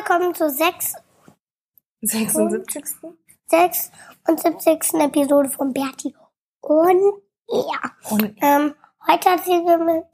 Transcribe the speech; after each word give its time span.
Willkommen 0.00 0.34
zur 0.34 0.48
6. 0.48 0.94
76. 2.00 2.94
76. 3.50 4.94
Episode 4.98 5.50
von 5.50 5.74
Bertie 5.74 6.16
und 6.62 7.20
er. 7.46 8.10
Und 8.10 8.34
Ähm, 8.40 8.74
heute 9.06 9.28
erzählen 9.28 9.66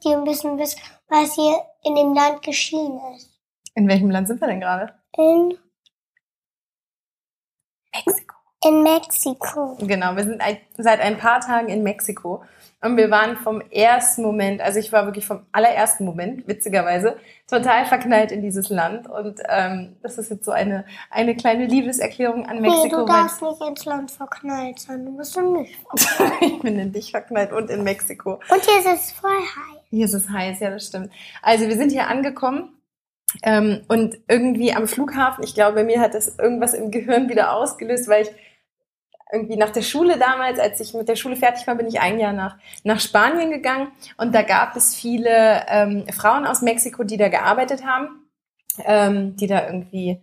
dir 0.03 0.17
ein 0.17 0.25
bisschen, 0.25 0.59
was 0.59 0.75
was 1.07 1.35
hier 1.35 1.57
in 1.85 1.95
dem 1.95 2.13
Land 2.13 2.41
geschehen 2.41 2.99
ist. 3.15 3.31
in 3.75 3.87
welchem 3.87 4.09
Land 4.09 4.27
sind 4.27 4.41
wir 4.41 4.47
denn 4.49 4.59
gerade? 4.59 4.93
In, 5.15 5.57
Mexiko. 7.95 8.35
in 8.65 8.83
Mexiko. 8.83 9.77
Genau, 9.79 10.17
wir 10.17 10.25
sind 10.25 10.41
ein, 10.41 10.57
seit 10.77 10.99
ein 10.99 11.17
paar 11.17 11.39
Tagen 11.39 11.69
in 11.69 11.83
Mexiko 11.83 12.43
und 12.81 12.95
wir 12.95 13.09
waren 13.09 13.37
vom 13.37 13.59
ersten 13.71 14.21
Moment, 14.21 14.61
also 14.61 14.79
ich 14.79 14.93
war 14.93 15.05
wirklich 15.05 15.25
vom 15.25 15.41
allerersten 15.51 16.05
Moment, 16.05 16.47
witzigerweise, 16.47 17.17
total 17.49 17.85
verknallt 17.85 18.31
in 18.31 18.41
dieses 18.41 18.69
Land 18.69 19.09
und 19.09 19.39
ähm, 19.49 19.95
das 20.03 20.19
ist 20.19 20.29
jetzt 20.29 20.45
so 20.45 20.51
eine, 20.51 20.85
eine 21.09 21.35
kleine 21.35 21.65
Liebeserklärung 21.65 22.45
an 22.45 22.61
Nee, 22.61 22.69
Mexiko. 22.69 22.97
du 22.97 23.05
darfst 23.05 23.41
nicht 23.41 23.61
ins 23.61 23.85
Land 23.85 24.11
verknallt 24.11 24.79
sein. 24.79 25.05
Du 25.05 25.11
musst 25.11 25.35
in 25.37 25.53
mich. 25.53 25.75
weil 26.19 26.31
ich 26.41 26.59
bin 26.59 26.77
in 26.77 26.91
dich 26.91 27.11
verknallt 27.11 27.51
und 27.51 27.71
in 27.71 27.83
Mexiko. 27.83 28.33
Und 28.33 28.63
hier 28.63 28.79
ist 28.79 29.01
es 29.01 29.11
voll 29.11 29.31
heiß. 29.31 29.81
Hier 29.89 30.05
ist 30.05 30.13
es 30.13 30.29
heiß, 30.29 30.59
ja, 30.59 30.69
das 30.69 30.85
stimmt. 30.85 31.11
Also 31.41 31.67
wir 31.67 31.75
sind 31.77 31.91
hier 31.91 32.07
angekommen 32.07 32.77
ähm, 33.43 33.81
und 33.87 34.19
irgendwie 34.27 34.73
am 34.73 34.87
Flughafen, 34.87 35.43
ich 35.43 35.53
glaube, 35.55 35.75
bei 35.75 35.83
mir 35.83 35.99
hat 35.99 36.13
das 36.13 36.37
irgendwas 36.37 36.73
im 36.73 36.91
Gehirn 36.91 37.27
wieder 37.27 37.53
ausgelöst, 37.53 38.07
weil 38.07 38.23
ich 38.23 38.29
irgendwie 39.31 39.57
nach 39.57 39.71
der 39.71 39.81
Schule 39.81 40.17
damals, 40.17 40.59
als 40.59 40.79
ich 40.79 40.93
mit 40.93 41.07
der 41.07 41.15
Schule 41.15 41.35
fertig 41.35 41.67
war, 41.67 41.75
bin 41.75 41.87
ich 41.87 41.99
ein 41.99 42.19
Jahr 42.19 42.33
nach, 42.33 42.57
nach 42.83 42.99
Spanien 42.99 43.51
gegangen. 43.51 43.89
Und 44.17 44.33
da 44.33 44.41
gab 44.41 44.75
es 44.75 44.95
viele 44.95 45.65
ähm, 45.67 46.05
Frauen 46.11 46.45
aus 46.45 46.61
Mexiko, 46.61 47.03
die 47.03 47.17
da 47.17 47.27
gearbeitet 47.27 47.85
haben, 47.85 48.29
ähm, 48.85 49.35
die 49.35 49.47
da 49.47 49.65
irgendwie, 49.65 50.21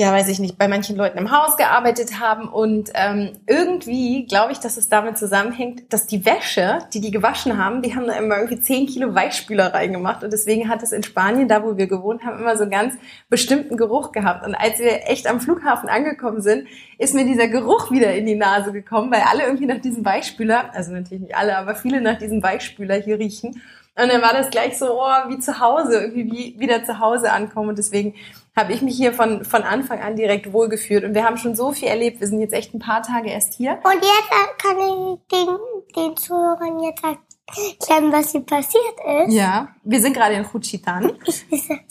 ja, 0.00 0.14
weiß 0.14 0.28
ich 0.28 0.38
nicht, 0.38 0.56
bei 0.56 0.66
manchen 0.66 0.96
Leuten 0.96 1.18
im 1.18 1.30
Haus 1.30 1.58
gearbeitet 1.58 2.20
haben. 2.20 2.48
Und 2.48 2.88
ähm, 2.94 3.32
irgendwie 3.46 4.24
glaube 4.24 4.52
ich, 4.52 4.58
dass 4.58 4.78
es 4.78 4.88
damit 4.88 5.18
zusammenhängt, 5.18 5.92
dass 5.92 6.06
die 6.06 6.24
Wäsche, 6.24 6.78
die 6.94 7.02
die 7.02 7.10
gewaschen 7.10 7.62
haben, 7.62 7.82
die 7.82 7.94
haben 7.94 8.06
da 8.06 8.14
immer 8.14 8.36
irgendwie 8.36 8.60
10 8.60 8.86
Kilo 8.86 9.14
Weichspüler 9.14 9.74
reingemacht. 9.74 10.24
Und 10.24 10.32
deswegen 10.32 10.70
hat 10.70 10.82
es 10.82 10.92
in 10.92 11.02
Spanien, 11.02 11.48
da 11.48 11.62
wo 11.62 11.76
wir 11.76 11.86
gewohnt 11.86 12.24
haben, 12.24 12.38
immer 12.38 12.56
so 12.56 12.62
einen 12.62 12.70
ganz 12.70 12.94
bestimmten 13.28 13.76
Geruch 13.76 14.10
gehabt. 14.12 14.46
Und 14.46 14.54
als 14.54 14.78
wir 14.78 15.06
echt 15.06 15.26
am 15.26 15.38
Flughafen 15.38 15.90
angekommen 15.90 16.40
sind, 16.40 16.66
ist 16.96 17.14
mir 17.14 17.26
dieser 17.26 17.48
Geruch 17.48 17.90
wieder 17.90 18.14
in 18.14 18.24
die 18.24 18.36
Nase 18.36 18.72
gekommen, 18.72 19.12
weil 19.12 19.24
alle 19.30 19.42
irgendwie 19.42 19.66
nach 19.66 19.82
diesem 19.82 20.02
Weichspüler, 20.02 20.74
also 20.74 20.92
natürlich 20.92 21.24
nicht 21.24 21.36
alle, 21.36 21.58
aber 21.58 21.74
viele 21.74 22.00
nach 22.00 22.16
diesem 22.16 22.42
Weichspüler 22.42 22.94
hier 22.94 23.18
riechen. 23.18 23.60
Und 24.02 24.08
dann 24.10 24.22
war 24.22 24.32
das 24.32 24.50
gleich 24.50 24.78
so, 24.78 25.00
oh, 25.00 25.28
wie 25.28 25.38
zu 25.38 25.60
Hause, 25.60 26.00
irgendwie 26.00 26.30
wie 26.30 26.60
wieder 26.60 26.84
zu 26.84 26.98
Hause 26.98 27.32
ankommen. 27.32 27.70
Und 27.70 27.78
deswegen 27.78 28.14
habe 28.56 28.72
ich 28.72 28.82
mich 28.82 28.96
hier 28.96 29.12
von, 29.12 29.44
von 29.44 29.62
Anfang 29.62 30.00
an 30.00 30.16
direkt 30.16 30.52
wohlgefühlt. 30.52 31.04
Und 31.04 31.14
wir 31.14 31.24
haben 31.24 31.36
schon 31.36 31.54
so 31.56 31.72
viel 31.72 31.88
erlebt. 31.88 32.20
Wir 32.20 32.26
sind 32.26 32.40
jetzt 32.40 32.54
echt 32.54 32.74
ein 32.74 32.78
paar 32.80 33.02
Tage 33.02 33.30
erst 33.30 33.54
hier. 33.54 33.78
Und 33.84 33.94
jetzt 33.94 34.04
äh, 34.04 34.62
kann 34.62 34.78
ich 34.78 35.20
den, 35.30 35.56
den 35.96 36.16
Zuhörern 36.16 36.80
jetzt 36.80 37.02
erklären, 37.04 38.12
was 38.12 38.32
hier 38.32 38.42
passiert 38.42 38.94
ist. 39.26 39.34
Ja, 39.34 39.68
wir 39.84 40.00
sind 40.00 40.14
gerade 40.14 40.34
in 40.34 40.44
Juchitan. 40.52 41.12
Ich. 41.26 41.44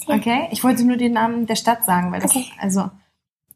Okay, 0.07 0.47
ich 0.51 0.63
wollte 0.63 0.83
nur 0.83 0.97
den 0.97 1.13
Namen 1.13 1.45
der 1.45 1.55
Stadt 1.55 1.85
sagen, 1.85 2.11
weil 2.11 2.21
das, 2.21 2.31
Okay. 2.31 2.45
also, 2.59 2.89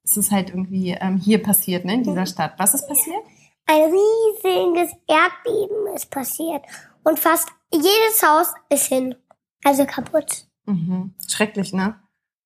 es 0.04 0.18
ist 0.18 0.32
halt 0.32 0.50
irgendwie 0.50 0.96
ähm, 1.00 1.18
hier 1.18 1.42
passiert, 1.42 1.86
ne, 1.86 1.96
in 1.96 2.04
dieser 2.04 2.26
Stadt. 2.26 2.54
Was 2.58 2.74
ist 2.74 2.88
passiert? 2.88 3.24
Ein 3.66 3.84
riesiges 3.84 4.92
Erdbeben 5.08 5.96
ist 5.96 6.12
passiert. 6.12 6.62
Und 7.04 7.20
fast 7.20 7.50
jedes 7.74 8.24
Haus 8.24 8.54
ist 8.70 8.86
hin. 8.86 9.16
Also 9.64 9.86
kaputt. 9.86 10.48
Mhm. 10.66 11.14
Schrecklich, 11.28 11.74
ne? 11.74 12.00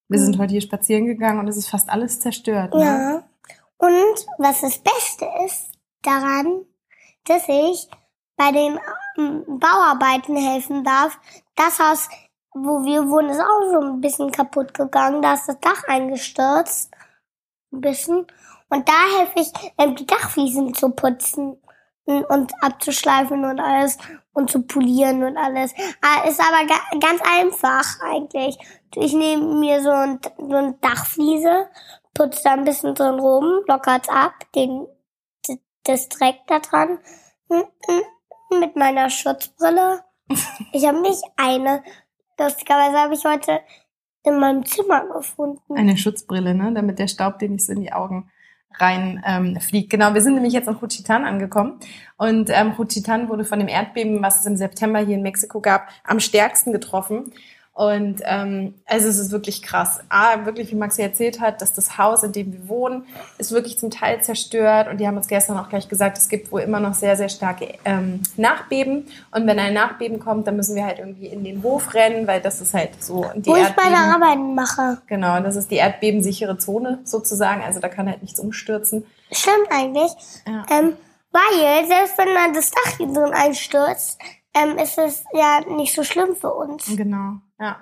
Wir 0.08 0.20
sind 0.20 0.38
heute 0.38 0.52
hier 0.52 0.62
spazieren 0.62 1.06
gegangen 1.06 1.40
und 1.40 1.48
es 1.48 1.58
ist 1.58 1.70
fast 1.70 1.90
alles 1.90 2.20
zerstört. 2.20 2.74
Ne? 2.74 2.84
Ja. 2.84 3.24
Und 3.78 4.26
was 4.38 4.62
das 4.62 4.80
Beste 4.80 5.28
ist 5.46 5.72
daran, 6.02 6.66
dass 7.26 7.44
ich 7.50 7.90
bei 8.38 8.52
den 8.52 8.80
ähm, 9.18 9.44
Bauarbeiten 9.60 10.38
helfen 10.38 10.84
darf. 10.84 11.20
Das 11.56 11.80
Haus, 11.80 12.08
wo 12.54 12.84
wir 12.86 13.10
wohnen, 13.10 13.30
ist 13.30 13.42
auch 13.42 13.72
so 13.72 13.80
ein 13.82 14.00
bisschen 14.00 14.32
kaputt 14.32 14.74
gegangen. 14.74 15.22
Da 15.22 15.34
ist 15.34 15.48
das 15.48 15.60
Dach 15.60 15.84
eingestürzt. 15.88 16.92
Ein 17.74 17.82
bisschen. 17.82 18.28
Und 18.70 18.88
da 18.88 19.18
helfe 19.18 19.40
ich, 19.40 19.52
ähm, 19.78 19.96
die 19.96 20.06
Dachfliesen 20.06 20.74
zu 20.74 20.90
putzen 20.92 21.58
und- 22.08 22.52
abzuschleifen 22.62 23.46
und 23.46 23.60
alles 23.60 23.98
und 24.34 24.50
zu 24.50 24.62
polieren 24.64 25.24
und 25.24 25.38
alles. 25.38 25.74
Ah, 26.02 26.28
Ist 26.28 26.40
aber 26.40 26.66
ga 26.68 26.76
ganz 27.00 27.22
einfach 27.22 28.00
eigentlich. 28.02 28.58
Ich 28.96 29.14
nehme 29.14 29.44
mir 29.60 29.82
so 29.82 29.90
ein, 29.92 30.20
so 30.38 30.56
ein 30.56 30.80
Dachfliese, 30.82 31.68
putze 32.14 32.42
da 32.44 32.52
ein 32.54 32.64
bisschen 32.64 32.96
drin 32.96 33.20
rum, 33.20 33.62
lockert's 33.68 34.10
ab, 34.10 34.34
den, 34.56 34.88
das 35.84 36.10
Dreck 36.10 36.38
da 36.48 36.60
dran, 36.60 37.00
m- 37.50 37.64
m- 37.88 38.60
mit 38.60 38.76
meiner 38.76 39.10
Schutzbrille. 39.10 40.04
Ich 40.74 40.86
habe 40.86 41.02
nicht 41.02 41.24
eine. 41.38 41.84
Lustigerweise 42.40 42.98
habe 42.98 43.14
ich 43.16 43.24
heute 43.26 43.62
in 44.24 44.40
meinem 44.40 44.66
Zimmer 44.66 45.06
gefunden. 45.08 45.76
Eine 45.78 45.96
Schutzbrille, 45.98 46.54
ne? 46.54 46.72
Damit 46.74 47.00
der 47.00 47.08
Staub 47.08 47.40
dir 47.40 47.50
nicht 47.50 47.66
so 47.66 47.72
in 47.72 47.82
die 47.82 47.94
Augen 47.94 48.30
rein 48.76 49.24
ähm, 49.26 49.60
fliegt. 49.60 49.90
Genau, 49.90 50.14
wir 50.14 50.22
sind 50.22 50.36
nämlich 50.36 50.54
jetzt 50.54 50.68
in 50.68 50.78
Juchitan 50.80 51.26
angekommen. 51.26 51.80
Und 52.18 52.50
ähm, 52.50 52.74
Juchitan 52.78 53.30
wurde 53.30 53.46
von 53.46 53.60
dem 53.60 53.68
Erdbeben, 53.68 54.22
was 54.22 54.42
es 54.42 54.46
im 54.46 54.58
September 54.58 55.00
hier 55.00 55.16
in 55.16 55.24
Mexiko 55.24 55.62
gab, 55.62 55.90
am 56.04 56.20
stärksten 56.20 56.72
getroffen. 56.72 57.32
Und 57.78 58.22
ähm, 58.24 58.74
also 58.88 59.08
es 59.08 59.20
ist 59.20 59.32
wirklich 59.32 59.62
krass. 59.62 60.00
A, 60.10 60.48
wirklich, 60.48 60.72
wie 60.72 60.76
Maxi 60.76 61.04
erzählt 61.04 61.40
hat, 61.40 61.62
dass 61.62 61.74
das 61.74 62.00
Haus, 62.00 62.24
in 62.24 62.32
dem 62.32 62.52
wir 62.52 62.68
wohnen, 62.68 63.06
ist 63.38 63.52
wirklich 63.52 63.78
zum 63.78 63.92
Teil 63.92 64.24
zerstört. 64.24 64.88
Und 64.88 64.98
die 64.98 65.06
haben 65.06 65.16
uns 65.16 65.28
gestern 65.28 65.60
auch 65.60 65.70
gleich 65.70 65.88
gesagt, 65.88 66.18
es 66.18 66.28
gibt 66.28 66.52
wohl 66.52 66.62
immer 66.62 66.80
noch 66.80 66.96
sehr, 66.96 67.16
sehr 67.16 67.30
starke 67.30 67.76
ähm, 67.86 68.24
Nachbeben. 68.36 69.06
Und 69.30 69.46
wenn 69.46 69.60
ein 69.60 69.76
Nachbeben 69.76 70.20
kommt, 70.20 70.48
dann 70.48 70.56
müssen 70.56 70.76
wir 70.76 70.86
halt 70.86 70.98
irgendwie 70.98 71.28
in 71.28 71.44
den 71.44 71.62
Hof 71.62 71.94
rennen, 71.94 72.26
weil 72.26 72.42
das 72.42 72.62
ist 72.62 72.74
halt 72.74 73.04
so 73.04 73.28
die 73.36 73.46
wo 73.46 73.56
ich 73.56 73.76
meine 73.76 73.96
Erdbeben- 73.96 74.16
Arbeiten 74.16 74.56
mache. 74.56 74.98
Genau, 75.06 75.40
das 75.42 75.56
ist 75.56 75.70
die 75.70 75.76
erdbebensichere 75.76 76.58
Zone 76.58 77.02
sozusagen. 77.04 77.62
Also 77.62 77.80
da 77.80 77.90
kann 77.90 78.10
halt 78.10 78.24
nichts 78.24 78.40
umstürzen. 78.40 79.06
Stimmt 79.32 79.68
eigentlich. 79.70 80.12
Ja. 80.48 80.66
Ähm, 80.72 80.94
weil, 81.32 81.86
selbst 81.86 82.18
wenn 82.18 82.34
man 82.34 82.54
das 82.56 82.72
Dach 82.72 82.98
hier 82.98 83.06
drin 83.06 83.34
einstürzt, 83.34 84.18
ähm, 84.56 84.80
ist 84.80 84.98
es 84.98 85.24
ja 85.32 85.60
nicht 85.70 85.94
so 85.94 86.04
schlimm 86.04 86.36
für 86.36 86.52
uns. 86.52 86.88
Genau, 86.96 87.34
ja. 87.60 87.78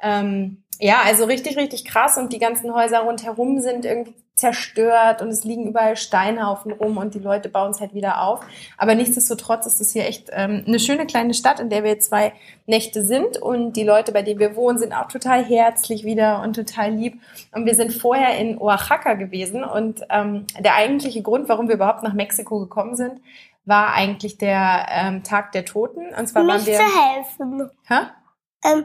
Ähm, 0.00 0.62
ja, 0.78 1.02
also 1.04 1.24
richtig, 1.24 1.58
richtig 1.58 1.84
krass 1.84 2.16
und 2.16 2.32
die 2.32 2.38
ganzen 2.38 2.72
Häuser 2.72 3.00
rundherum 3.00 3.60
sind 3.60 3.84
irgendwie 3.84 4.14
zerstört 4.34 5.20
und 5.20 5.28
es 5.28 5.44
liegen 5.44 5.66
überall 5.66 5.96
Steinhaufen 5.96 6.72
rum 6.72 6.96
und 6.96 7.14
die 7.14 7.18
Leute 7.18 7.50
bauen 7.50 7.72
es 7.72 7.80
halt 7.80 7.92
wieder 7.92 8.22
auf. 8.22 8.40
Aber 8.78 8.94
nichtsdestotrotz 8.94 9.66
ist 9.66 9.82
es 9.82 9.92
hier 9.92 10.06
echt 10.06 10.30
ähm, 10.32 10.64
eine 10.66 10.80
schöne 10.80 11.04
kleine 11.04 11.34
Stadt, 11.34 11.60
in 11.60 11.68
der 11.68 11.84
wir 11.84 11.98
zwei 12.00 12.32
Nächte 12.66 13.04
sind 13.04 13.36
und 13.36 13.74
die 13.74 13.84
Leute, 13.84 14.12
bei 14.12 14.22
denen 14.22 14.40
wir 14.40 14.56
wohnen, 14.56 14.78
sind 14.78 14.94
auch 14.94 15.08
total 15.08 15.44
herzlich 15.44 16.04
wieder 16.04 16.40
und 16.40 16.56
total 16.56 16.92
lieb. 16.92 17.20
Und 17.52 17.66
wir 17.66 17.74
sind 17.74 17.92
vorher 17.92 18.38
in 18.38 18.56
Oaxaca 18.56 19.14
gewesen 19.14 19.62
und 19.62 20.00
ähm, 20.08 20.46
der 20.58 20.76
eigentliche 20.76 21.20
Grund, 21.20 21.50
warum 21.50 21.68
wir 21.68 21.74
überhaupt 21.74 22.02
nach 22.02 22.14
Mexiko 22.14 22.58
gekommen 22.60 22.96
sind, 22.96 23.20
war 23.66 23.92
eigentlich 23.92 24.38
der 24.38 24.86
ähm, 24.90 25.22
Tag 25.22 25.52
der 25.52 25.66
Toten. 25.66 26.14
Und 26.18 26.26
zwar 26.26 26.46
waren 26.46 26.56
Nicht 26.56 26.68
wir. 26.68 26.78
zu 26.78 26.82
helfen. 26.82 27.70
Hä? 27.86 27.98
Ähm, 28.64 28.84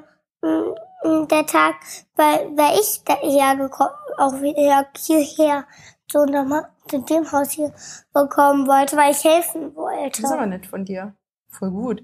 der 1.30 1.46
Tag, 1.46 1.76
weil, 2.16 2.50
weil 2.58 2.80
ich 2.80 3.04
da 3.06 3.16
hergekommen, 3.16 3.94
auch 4.18 4.34
wieder 4.42 4.86
hierher 4.98 5.66
zu, 6.08 6.20
einem- 6.22 6.66
zu 6.88 7.00
dem 7.02 7.32
Haus 7.32 7.52
hier 7.52 7.74
bekommen 8.14 8.68
wollte, 8.68 8.96
weil 8.98 9.12
ich 9.12 9.24
helfen 9.24 9.76
wollte. 9.76 10.22
Das 10.22 10.32
ist 10.32 10.36
aber 10.36 10.46
nett 10.46 10.66
von 10.66 10.86
dir. 10.86 11.14
Voll 11.50 11.72
gut. 11.72 12.04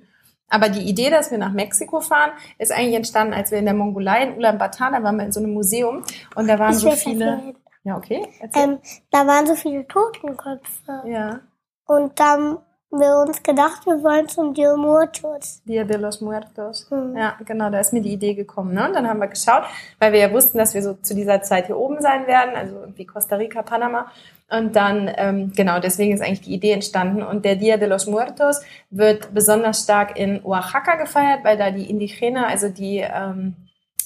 Aber 0.49 0.67
die 0.69 0.81
Idee, 0.89 1.09
dass 1.09 1.31
wir 1.31 1.38
nach 1.38 1.53
Mexiko 1.53 2.01
fahren, 2.01 2.31
ist 2.57 2.71
eigentlich 2.73 2.95
entstanden, 2.95 3.33
als 3.33 3.51
wir 3.51 3.59
in 3.59 3.65
der 3.65 3.73
Mongolei 3.73 4.23
in 4.23 4.35
Ulaanbaatar, 4.38 4.91
da 4.91 5.01
waren 5.01 5.15
wir 5.17 5.25
in 5.25 5.31
so 5.31 5.39
einem 5.39 5.53
Museum 5.53 6.03
und 6.35 6.47
da 6.47 6.59
waren 6.59 6.73
Ich 6.73 6.79
so 6.79 6.91
viele. 6.91 7.25
wir- 7.25 7.55
Ja, 7.83 7.97
okay. 7.97 8.27
Ähm, 8.53 8.79
da 9.11 9.25
waren 9.25 9.47
so 9.47 9.55
viele 9.55 9.87
Totenköpfe. 9.87 11.03
ja. 11.05 11.39
Und 11.85 12.19
dann 12.19 12.57
wir 12.91 13.17
uns 13.17 13.41
gedacht, 13.41 13.85
wir 13.85 14.03
wollen 14.03 14.27
zum 14.27 14.53
Dia 14.53 14.75
Muertos. 14.75 15.61
Dia 15.65 15.83
de 15.83 15.97
los 15.97 16.21
Muertos. 16.21 16.88
Mhm. 16.89 17.15
Ja, 17.17 17.38
genau, 17.45 17.69
da 17.69 17.79
ist 17.79 17.93
mir 17.93 18.01
die 18.01 18.13
Idee 18.13 18.33
gekommen. 18.33 18.73
Ne? 18.73 18.88
Und 18.88 18.93
dann 18.93 19.07
haben 19.07 19.19
wir 19.19 19.27
geschaut, 19.27 19.63
weil 19.99 20.11
wir 20.11 20.19
ja 20.19 20.31
wussten, 20.31 20.57
dass 20.57 20.73
wir 20.73 20.83
so 20.83 20.93
zu 20.95 21.15
dieser 21.15 21.41
Zeit 21.41 21.67
hier 21.67 21.77
oben 21.77 22.01
sein 22.01 22.27
werden, 22.27 22.55
also 22.55 22.75
irgendwie 22.81 23.05
Costa 23.05 23.38
Rica, 23.38 23.61
Panama. 23.61 24.11
Und 24.49 24.75
dann, 24.75 25.09
ähm, 25.15 25.53
genau, 25.55 25.79
deswegen 25.79 26.13
ist 26.13 26.21
eigentlich 26.21 26.41
die 26.41 26.53
Idee 26.53 26.73
entstanden. 26.73 27.23
Und 27.23 27.45
der 27.45 27.55
Dia 27.55 27.77
de 27.77 27.88
los 27.88 28.07
Muertos 28.07 28.61
wird 28.89 29.33
besonders 29.33 29.83
stark 29.83 30.19
in 30.19 30.44
Oaxaca 30.44 30.95
gefeiert, 30.95 31.44
weil 31.44 31.57
da 31.57 31.71
die 31.71 31.89
Indigene, 31.89 32.45
also 32.45 32.67
die, 32.67 32.97
ähm, 32.97 33.55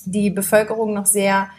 die 0.05 0.29
Bevölkerung 0.29 0.93
noch 0.93 1.07
sehr 1.07 1.49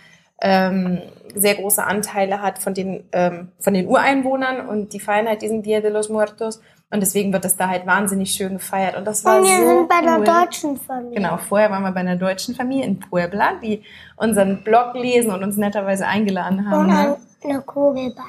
ähm, 0.41 1.01
sehr 1.35 1.55
große 1.55 1.83
Anteile 1.83 2.43
hat 2.43 2.59
von 2.59 2.75
den, 2.75 3.05
ähm, 3.13 3.49
von 3.59 3.75
den 3.75 3.87
Ureinwohnern 3.87 4.69
und 4.69 4.93
die 4.93 5.01
feiern 5.01 5.29
halt 5.29 5.43
diesen 5.43 5.63
Dia 5.63 5.81
de 5.81 5.91
los 5.91 6.09
Muertos 6.09 6.61
und 6.91 7.01
deswegen 7.01 7.33
wird 7.33 7.45
das 7.45 7.57
da 7.57 7.69
halt 7.69 7.87
wahnsinnig 7.87 8.31
schön 8.31 8.55
gefeiert 8.55 8.97
und 8.97 9.05
das 9.07 9.25
war 9.25 9.39
Und 9.39 9.45
wir 9.45 9.57
so 9.57 9.67
sind 9.67 9.89
bei 9.89 9.97
cool. 10.03 10.09
einer 10.09 10.25
deutschen 10.25 10.77
Familie. 10.77 11.17
Genau, 11.17 11.37
vorher 11.37 11.71
waren 11.71 11.83
wir 11.83 11.93
bei 11.93 12.01
einer 12.01 12.17
deutschen 12.17 12.55
Familie 12.55 12.85
in 12.85 13.01
Puebla, 13.01 13.55
die 13.63 13.83
unseren 14.17 14.63
Blog 14.63 14.95
lesen 14.95 15.31
und 15.33 15.43
uns 15.43 15.57
netterweise 15.57 16.07
eingeladen 16.07 16.71
haben. 16.71 16.81
Und 16.81 16.87
Ne? 16.89 17.17
ein, 17.45 17.51
eine 17.51 17.61
Kugelbahn. 17.63 18.25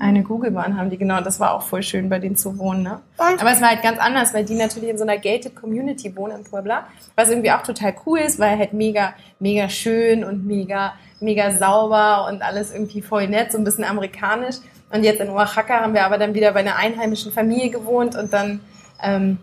Eine 0.00 0.22
Googlebahn 0.22 0.78
haben 0.78 0.90
die, 0.90 0.96
genau, 0.96 1.20
das 1.20 1.40
war 1.40 1.54
auch 1.54 1.62
voll 1.62 1.82
schön, 1.82 2.08
bei 2.08 2.20
denen 2.20 2.36
zu 2.36 2.56
wohnen. 2.56 2.84
Ne? 2.84 3.00
Und 3.16 3.40
Aber 3.40 3.50
es 3.50 3.60
war 3.60 3.70
halt 3.70 3.82
ganz 3.82 3.98
anders, 3.98 4.32
weil 4.32 4.44
die 4.44 4.54
natürlich 4.54 4.90
in 4.90 4.96
so 4.96 5.02
einer 5.02 5.18
gated 5.18 5.56
Community 5.56 6.16
wohnen 6.16 6.38
in 6.38 6.44
Puebla, 6.44 6.86
was 7.16 7.28
irgendwie 7.30 7.50
auch 7.50 7.62
total 7.62 7.94
cool 8.06 8.20
ist, 8.20 8.38
weil 8.38 8.56
halt 8.56 8.72
mega, 8.72 9.14
mega 9.40 9.68
schön 9.68 10.22
und 10.22 10.46
mega, 10.46 10.92
mega 11.18 11.50
sauber 11.50 12.28
und 12.28 12.42
alles 12.42 12.72
irgendwie 12.72 13.02
voll 13.02 13.26
nett, 13.26 13.50
so 13.50 13.58
ein 13.58 13.64
bisschen 13.64 13.82
amerikanisch. 13.84 14.56
Und 14.92 15.04
jetzt 15.04 15.20
in 15.20 15.30
Oaxaca 15.30 15.80
haben 15.80 15.94
wir 15.94 16.04
aber 16.04 16.18
dann 16.18 16.34
wieder 16.34 16.52
bei 16.52 16.60
einer 16.60 16.76
einheimischen 16.76 17.32
Familie 17.32 17.70
gewohnt 17.70 18.16
und 18.16 18.32
dann, 18.32 18.60
ähm, 19.02 19.38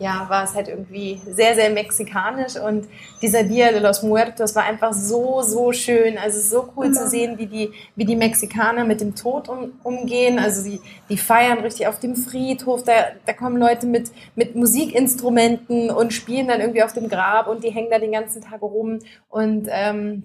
ja, 0.00 0.26
war 0.28 0.44
es 0.44 0.54
halt 0.54 0.68
irgendwie 0.68 1.20
sehr, 1.28 1.56
sehr 1.56 1.70
mexikanisch 1.70 2.56
und 2.56 2.86
dieser 3.20 3.42
Dia 3.42 3.72
de 3.72 3.80
los 3.80 4.04
Muertos 4.04 4.54
war 4.54 4.62
einfach 4.64 4.92
so, 4.92 5.42
so 5.42 5.72
schön. 5.72 6.18
Also 6.18 6.38
es 6.38 6.44
ist 6.44 6.50
so 6.50 6.68
cool 6.76 6.92
zu 6.92 7.08
sehen, 7.08 7.36
wie 7.38 7.46
die, 7.46 7.72
wie 7.96 8.04
die 8.04 8.14
Mexikaner 8.14 8.84
mit 8.84 9.00
dem 9.00 9.16
Tod 9.16 9.48
um, 9.48 9.72
umgehen. 9.82 10.38
Also 10.38 10.62
die, 10.62 10.80
die 11.08 11.18
feiern 11.18 11.58
richtig 11.58 11.88
auf 11.88 11.98
dem 11.98 12.14
Friedhof. 12.14 12.84
Da, 12.84 12.92
da 13.26 13.32
kommen 13.32 13.56
Leute 13.56 13.86
mit, 13.86 14.10
mit 14.36 14.54
Musikinstrumenten 14.54 15.90
und 15.90 16.12
spielen 16.12 16.46
dann 16.46 16.60
irgendwie 16.60 16.84
auf 16.84 16.92
dem 16.92 17.08
Grab 17.08 17.48
und 17.48 17.64
die 17.64 17.70
hängen 17.70 17.90
da 17.90 17.98
den 17.98 18.12
ganzen 18.12 18.40
Tag 18.40 18.62
rum 18.62 19.00
und, 19.28 19.68
ähm, 19.68 20.22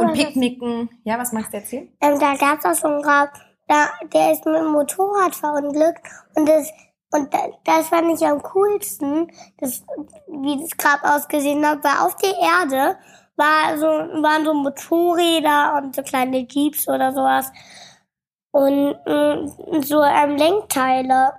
Und 0.00 0.08
und 0.08 0.14
picknicken. 0.14 0.88
Ja, 1.04 1.18
was 1.18 1.32
magst 1.32 1.52
du 1.52 1.58
erzählen? 1.58 1.88
ähm, 2.00 2.18
da 2.18 2.34
gab 2.34 2.58
es 2.58 2.64
auch 2.64 2.74
so 2.74 2.88
einen 2.88 3.02
Grab, 3.02 3.30
da, 3.68 3.88
der 4.12 4.32
ist 4.32 4.44
mit 4.46 4.56
dem 4.56 4.72
Motorrad 4.72 5.34
verunglückt 5.34 6.06
und 6.34 6.48
das 6.48 6.70
und 7.10 7.32
da, 7.32 7.38
das 7.64 7.88
fand 7.88 8.12
ich 8.12 8.26
am 8.26 8.42
coolsten, 8.42 9.30
das, 9.58 9.84
wie 10.26 10.60
das 10.60 10.76
Grab 10.76 11.00
ausgesehen 11.04 11.64
hat, 11.64 11.84
weil 11.84 12.04
auf 12.04 12.16
der 12.16 12.34
Erde 12.36 12.96
war 13.36 13.78
so, 13.78 13.86
waren 13.86 14.44
so 14.44 14.52
Motorräder 14.52 15.80
und 15.80 15.94
so 15.94 16.02
kleine 16.02 16.46
Jeeps 16.48 16.88
oder 16.88 17.12
sowas 17.12 17.52
und 18.50 18.96
mm, 19.06 19.80
so 19.82 20.02
ähm, 20.02 20.36
Lenkteile. 20.36 21.32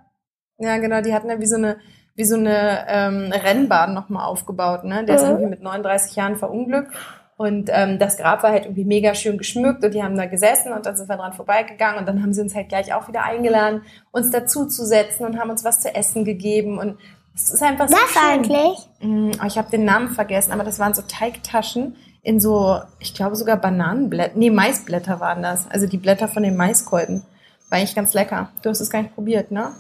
Ja, 0.60 0.78
genau, 0.78 1.02
die 1.02 1.14
hatten 1.14 1.30
ja 1.30 1.40
wie 1.40 1.46
so 1.46 1.58
eine, 1.58 1.78
wie 2.16 2.24
so 2.24 2.36
eine 2.36 2.86
ähm, 2.88 3.32
Rennbahn 3.34 3.94
nochmal 3.94 4.28
aufgebaut, 4.28 4.86
ne? 4.86 5.04
Der 5.04 5.16
ist 5.16 5.24
Mhm. 5.24 5.30
irgendwie 5.30 5.50
mit 5.50 5.62
39 5.62 6.16
Jahren 6.16 6.38
verunglückt. 6.38 6.94
Und 7.38 7.70
ähm, 7.74 8.00
das 8.00 8.16
Grab 8.18 8.44
war 8.44 8.52
halt 8.52 8.64
irgendwie 8.64 8.86
mega 8.86 9.14
schön 9.14 9.38
geschmückt 9.38 9.84
und 9.84 9.94
die 9.94 10.02
haben 10.02 10.16
da 10.16 10.26
gesessen 10.26 10.72
und 10.72 10.86
dann 10.86 10.96
sind 10.96 11.10
wir 11.10 11.18
dran 11.18 11.34
vorbeigegangen 11.34 12.00
und 12.00 12.08
dann 12.08 12.22
haben 12.22 12.34
sie 12.34 12.42
uns 12.42 12.56
halt 12.56 12.70
gleich 12.70 12.94
auch 12.94 13.10
wieder 13.10 13.24
eingeladen, 13.24 13.82
uns 14.12 14.32
dazu 14.32 14.66
zu 14.66 14.86
setzen 14.86 15.26
und 15.26 15.38
haben 15.38 15.50
uns 15.50 15.66
was 15.66 15.82
zu 15.82 15.94
essen 15.94 16.24
gegeben 16.24 16.78
und 16.78 16.98
es 17.36 17.50
ist 17.50 17.62
einfach 17.62 17.90
so 17.90 17.96
Was 17.96 18.12
schön. 18.12 18.22
eigentlich? 18.24 18.90
Mm, 19.02 19.32
oh, 19.42 19.46
Ich 19.46 19.58
habe 19.58 19.70
den 19.70 19.84
Namen 19.84 20.10
vergessen, 20.10 20.54
aber 20.54 20.64
das 20.64 20.80
waren 20.80 20.94
so 20.94 21.02
Teigtaschen 21.02 21.98
in 22.22 22.40
so, 22.40 22.80
ich 23.00 23.14
glaube 23.14 23.36
sogar 23.36 23.58
Bananenblätter, 23.58 24.34
nee, 24.36 24.50
Maisblätter 24.50 25.20
waren 25.20 25.44
das. 25.44 25.70
Also 25.70 25.86
die 25.86 25.98
Blätter 25.98 26.30
von 26.30 26.42
den 26.42 26.56
Maiskolben. 26.56 27.24
War 27.70 27.80
eigentlich 27.80 27.96
ganz 27.96 28.14
lecker. 28.14 28.50
Du 28.62 28.70
hast 28.70 28.80
es 28.80 28.90
gar 28.90 29.02
nicht 29.02 29.14
probiert, 29.14 29.52
ne? 29.52 29.74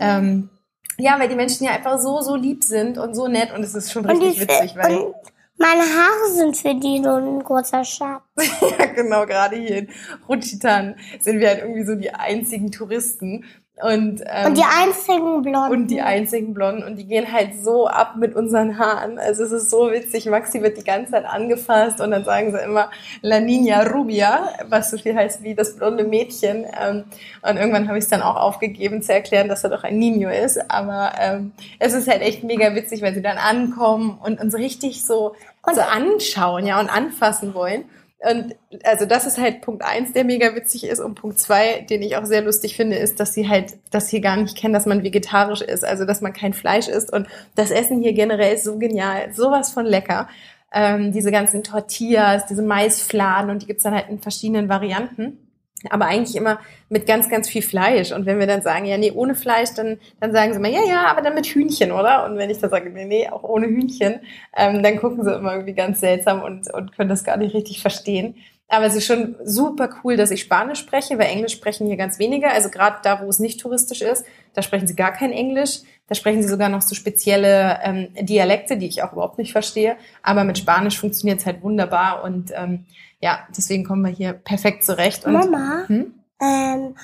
Ähm, 0.00 0.50
ja, 0.98 1.18
weil 1.20 1.28
die 1.28 1.36
Menschen 1.36 1.64
ja 1.64 1.72
einfach 1.72 1.98
so, 1.98 2.20
so 2.20 2.34
lieb 2.34 2.64
sind 2.64 2.98
und 2.98 3.14
so 3.14 3.28
nett 3.28 3.54
und 3.54 3.62
es 3.62 3.74
ist 3.74 3.92
schon 3.92 4.04
richtig 4.04 4.34
die, 4.34 4.40
witzig, 4.40 4.76
weil, 4.76 4.98
und 4.98 5.14
meine 5.58 5.82
Haare 5.82 6.32
sind 6.32 6.56
für 6.56 6.74
die 6.74 7.02
so 7.02 7.14
ein 7.14 7.42
großer 7.42 7.84
Schatz. 7.84 8.22
ja 8.78 8.86
genau, 8.86 9.26
gerade 9.26 9.56
hier 9.56 9.78
in 9.78 9.88
Rutschitan 10.28 10.96
sind 11.20 11.40
wir 11.40 11.48
halt 11.48 11.60
irgendwie 11.60 11.84
so 11.84 11.94
die 11.94 12.10
einzigen 12.10 12.70
Touristen 12.70 13.44
und, 13.82 14.22
ähm, 14.26 14.46
Und 14.46 14.58
die 14.58 14.64
einzigen 14.64 15.42
Blonden. 15.42 15.70
und 15.72 15.86
die 15.88 16.00
einzigen 16.00 16.54
Blonden 16.54 16.82
und 16.82 16.96
die 16.96 17.06
gehen 17.06 17.32
halt 17.32 17.50
so 17.62 17.86
ab 17.86 18.16
mit 18.16 18.34
unseren 18.34 18.78
Haaren. 18.78 19.18
Also 19.18 19.44
es 19.44 19.52
ist 19.52 19.70
so 19.70 19.90
witzig. 19.90 20.26
Maxi 20.26 20.62
wird 20.62 20.76
die 20.78 20.84
ganze 20.84 21.12
Zeit 21.12 21.24
angefasst 21.26 22.00
und 22.00 22.10
dann 22.10 22.24
sagen 22.24 22.50
sie 22.52 22.58
immer 22.58 22.90
La 23.22 23.36
Niña 23.36 23.88
Rubia, 23.92 24.48
was 24.68 24.90
so 24.90 24.98
viel 24.98 25.14
heißt 25.14 25.42
wie 25.42 25.54
das 25.54 25.76
blonde 25.76 26.04
Mädchen. 26.04 26.64
Ähm, 26.80 27.04
Und 27.42 27.56
irgendwann 27.56 27.86
habe 27.88 27.98
ich 27.98 28.04
es 28.04 28.10
dann 28.10 28.22
auch 28.22 28.36
aufgegeben 28.36 29.00
zu 29.02 29.12
erklären, 29.12 29.48
dass 29.48 29.62
er 29.64 29.70
doch 29.70 29.84
ein 29.84 29.98
Nino 29.98 30.28
ist. 30.28 30.70
Aber 30.70 31.12
ähm, 31.20 31.52
es 31.78 31.94
ist 31.94 32.08
halt 32.08 32.22
echt 32.22 32.42
mega 32.44 32.74
witzig, 32.74 33.00
wenn 33.02 33.14
sie 33.14 33.22
dann 33.22 33.38
ankommen 33.38 34.18
und 34.22 34.40
uns 34.40 34.54
richtig 34.56 35.04
so, 35.04 35.34
Und- 35.66 35.74
so 35.76 35.80
anschauen, 35.82 36.66
ja, 36.66 36.80
und 36.80 36.88
anfassen 36.88 37.54
wollen. 37.54 37.84
Und 38.20 38.56
also 38.82 39.06
das 39.06 39.26
ist 39.26 39.38
halt 39.38 39.60
Punkt 39.60 39.82
eins, 39.84 40.12
der 40.12 40.24
mega 40.24 40.54
witzig 40.56 40.84
ist. 40.84 40.98
Und 40.98 41.14
Punkt 41.14 41.38
zwei, 41.38 41.86
den 41.88 42.02
ich 42.02 42.16
auch 42.16 42.24
sehr 42.24 42.42
lustig 42.42 42.74
finde, 42.76 42.96
ist, 42.96 43.20
dass 43.20 43.32
sie 43.32 43.48
halt 43.48 43.74
das 43.90 44.08
hier 44.08 44.20
gar 44.20 44.36
nicht 44.36 44.56
kennen, 44.56 44.74
dass 44.74 44.86
man 44.86 45.04
vegetarisch 45.04 45.60
ist, 45.60 45.84
also 45.84 46.04
dass 46.04 46.20
man 46.20 46.32
kein 46.32 46.52
Fleisch 46.52 46.88
isst. 46.88 47.12
Und 47.12 47.28
das 47.54 47.70
Essen 47.70 48.02
hier 48.02 48.12
generell 48.12 48.54
ist 48.54 48.64
so 48.64 48.78
genial, 48.78 49.32
sowas 49.32 49.70
von 49.70 49.86
lecker. 49.86 50.28
Ähm, 50.72 51.12
diese 51.12 51.30
ganzen 51.30 51.62
Tortillas, 51.62 52.46
diese 52.46 52.62
Maisfladen 52.62 53.50
und 53.50 53.62
die 53.62 53.66
gibt's 53.66 53.84
dann 53.84 53.94
halt 53.94 54.08
in 54.08 54.18
verschiedenen 54.18 54.68
Varianten. 54.68 55.47
Aber 55.90 56.06
eigentlich 56.06 56.36
immer 56.36 56.58
mit 56.88 57.06
ganz, 57.06 57.28
ganz 57.28 57.48
viel 57.48 57.62
Fleisch. 57.62 58.12
Und 58.12 58.26
wenn 58.26 58.38
wir 58.38 58.46
dann 58.46 58.62
sagen, 58.62 58.84
ja, 58.84 58.98
nee, 58.98 59.12
ohne 59.12 59.34
Fleisch, 59.34 59.70
dann, 59.76 59.98
dann 60.20 60.32
sagen 60.32 60.52
sie 60.52 60.58
immer, 60.58 60.68
ja, 60.68 60.80
ja, 60.88 61.06
aber 61.06 61.22
dann 61.22 61.34
mit 61.34 61.46
Hühnchen, 61.46 61.92
oder? 61.92 62.24
Und 62.24 62.36
wenn 62.36 62.50
ich 62.50 62.58
dann 62.58 62.70
sage, 62.70 62.90
nee, 62.90 63.04
nee, 63.04 63.28
auch 63.28 63.44
ohne 63.44 63.66
Hühnchen, 63.66 64.20
ähm, 64.56 64.82
dann 64.82 64.96
gucken 64.98 65.24
sie 65.24 65.32
immer 65.32 65.52
irgendwie 65.52 65.74
ganz 65.74 66.00
seltsam 66.00 66.42
und, 66.42 66.72
und 66.72 66.96
können 66.96 67.08
das 67.08 67.24
gar 67.24 67.36
nicht 67.36 67.54
richtig 67.54 67.80
verstehen. 67.80 68.34
Aber 68.70 68.84
es 68.84 68.94
ist 68.94 69.06
schon 69.06 69.34
super 69.44 69.88
cool, 70.04 70.16
dass 70.16 70.30
ich 70.30 70.42
Spanisch 70.42 70.80
spreche, 70.80 71.18
weil 71.18 71.28
Englisch 71.28 71.54
sprechen 71.54 71.86
hier 71.86 71.96
ganz 71.96 72.18
wenige. 72.18 72.50
Also 72.50 72.68
gerade 72.68 72.98
da, 73.02 73.22
wo 73.22 73.28
es 73.28 73.38
nicht 73.38 73.60
touristisch 73.60 74.02
ist, 74.02 74.24
da 74.52 74.60
sprechen 74.62 74.86
sie 74.86 74.94
gar 74.94 75.12
kein 75.12 75.32
Englisch. 75.32 75.80
Da 76.06 76.14
sprechen 76.14 76.42
sie 76.42 76.48
sogar 76.48 76.68
noch 76.68 76.82
so 76.82 76.94
spezielle 76.94 77.78
ähm, 77.82 78.08
Dialekte, 78.20 78.76
die 78.76 78.86
ich 78.86 79.02
auch 79.02 79.12
überhaupt 79.12 79.38
nicht 79.38 79.52
verstehe. 79.52 79.96
Aber 80.22 80.44
mit 80.44 80.58
Spanisch 80.58 80.98
funktioniert 81.00 81.40
es 81.40 81.46
halt 81.46 81.62
wunderbar 81.62 82.22
und 82.24 82.50
ähm, 82.54 82.84
ja, 83.20 83.40
deswegen 83.56 83.84
kommen 83.84 84.02
wir 84.04 84.12
hier 84.12 84.32
perfekt 84.34 84.84
zurecht. 84.84 85.24
Und, 85.24 85.32
Mama, 85.32 85.84
Hm? 85.88 86.14
ähm, 86.40 86.94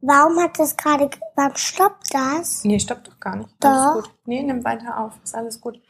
warum 0.00 0.38
hat 0.38 0.58
das 0.58 0.76
gerade, 0.76 1.08
ge- 1.08 1.20
warum 1.34 1.56
stoppt 1.56 2.12
das? 2.14 2.64
Nee, 2.64 2.78
stopp 2.78 3.04
doch 3.04 3.18
gar 3.20 3.36
nicht. 3.36 3.50
Doch. 3.60 3.70
Alles 3.70 4.04
gut. 4.06 4.14
Nee, 4.26 4.42
nimm 4.42 4.64
weiter 4.64 4.98
auf. 4.98 5.12
Ist 5.24 5.34
alles 5.34 5.60
gut. 5.60 5.80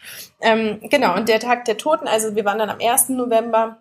Ähm, 0.40 0.80
genau, 0.88 1.14
und 1.16 1.28
der 1.28 1.40
Tag 1.40 1.64
der 1.66 1.76
Toten, 1.78 2.06
also 2.08 2.34
wir 2.34 2.44
waren 2.44 2.58
dann 2.58 2.70
am 2.70 2.78
1. 2.80 3.10
November, 3.10 3.78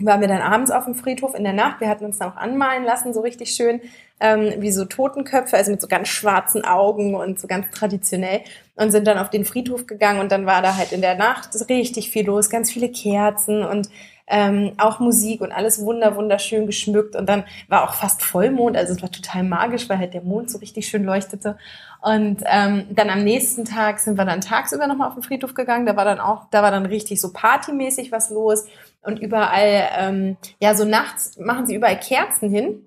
waren 0.00 0.20
wir 0.20 0.28
dann 0.28 0.42
abends 0.42 0.70
auf 0.70 0.84
dem 0.84 0.94
Friedhof 0.94 1.34
in 1.34 1.44
der 1.44 1.52
Nacht. 1.52 1.80
Wir 1.80 1.88
hatten 1.88 2.04
uns 2.04 2.18
dann 2.18 2.32
auch 2.32 2.36
anmalen 2.36 2.84
lassen, 2.84 3.12
so 3.12 3.20
richtig 3.20 3.50
schön, 3.50 3.80
ähm, 4.20 4.54
wie 4.58 4.70
so 4.70 4.84
Totenköpfe, 4.84 5.56
also 5.56 5.70
mit 5.70 5.80
so 5.80 5.88
ganz 5.88 6.08
schwarzen 6.08 6.64
Augen 6.64 7.14
und 7.14 7.40
so 7.40 7.48
ganz 7.48 7.70
traditionell. 7.70 8.42
Und 8.76 8.92
sind 8.92 9.06
dann 9.06 9.18
auf 9.18 9.30
den 9.30 9.44
Friedhof 9.44 9.86
gegangen 9.86 10.20
und 10.20 10.30
dann 10.30 10.46
war 10.46 10.62
da 10.62 10.76
halt 10.76 10.92
in 10.92 11.00
der 11.00 11.16
Nacht 11.16 11.48
richtig 11.68 12.10
viel 12.10 12.26
los, 12.26 12.48
ganz 12.48 12.70
viele 12.70 12.90
Kerzen 12.90 13.64
und 13.64 13.88
ähm, 14.28 14.72
auch 14.78 15.00
Musik 15.00 15.40
und 15.40 15.52
alles 15.52 15.82
wunder 15.82 16.14
wunderschön 16.16 16.66
geschmückt 16.66 17.16
und 17.16 17.28
dann 17.28 17.44
war 17.68 17.88
auch 17.88 17.94
fast 17.94 18.22
Vollmond, 18.22 18.76
also 18.76 18.92
es 18.92 19.02
war 19.02 19.10
total 19.10 19.42
magisch, 19.42 19.88
weil 19.88 19.98
halt 19.98 20.14
der 20.14 20.22
Mond 20.22 20.50
so 20.50 20.58
richtig 20.58 20.86
schön 20.86 21.04
leuchtete 21.04 21.56
und 22.02 22.42
ähm, 22.44 22.84
dann 22.90 23.10
am 23.10 23.24
nächsten 23.24 23.64
Tag 23.64 23.98
sind 24.00 24.18
wir 24.18 24.24
dann 24.24 24.40
tagsüber 24.40 24.86
nochmal 24.86 25.08
auf 25.08 25.14
den 25.14 25.22
Friedhof 25.22 25.54
gegangen, 25.54 25.86
da 25.86 25.96
war 25.96 26.04
dann 26.04 26.20
auch, 26.20 26.46
da 26.50 26.62
war 26.62 26.70
dann 26.70 26.86
richtig 26.86 27.20
so 27.20 27.32
partymäßig 27.32 28.12
was 28.12 28.30
los 28.30 28.66
und 29.02 29.18
überall, 29.20 29.88
ähm, 29.98 30.36
ja 30.60 30.74
so 30.74 30.84
nachts 30.84 31.38
machen 31.38 31.66
sie 31.66 31.74
überall 31.74 31.98
Kerzen 31.98 32.50
hin, 32.50 32.86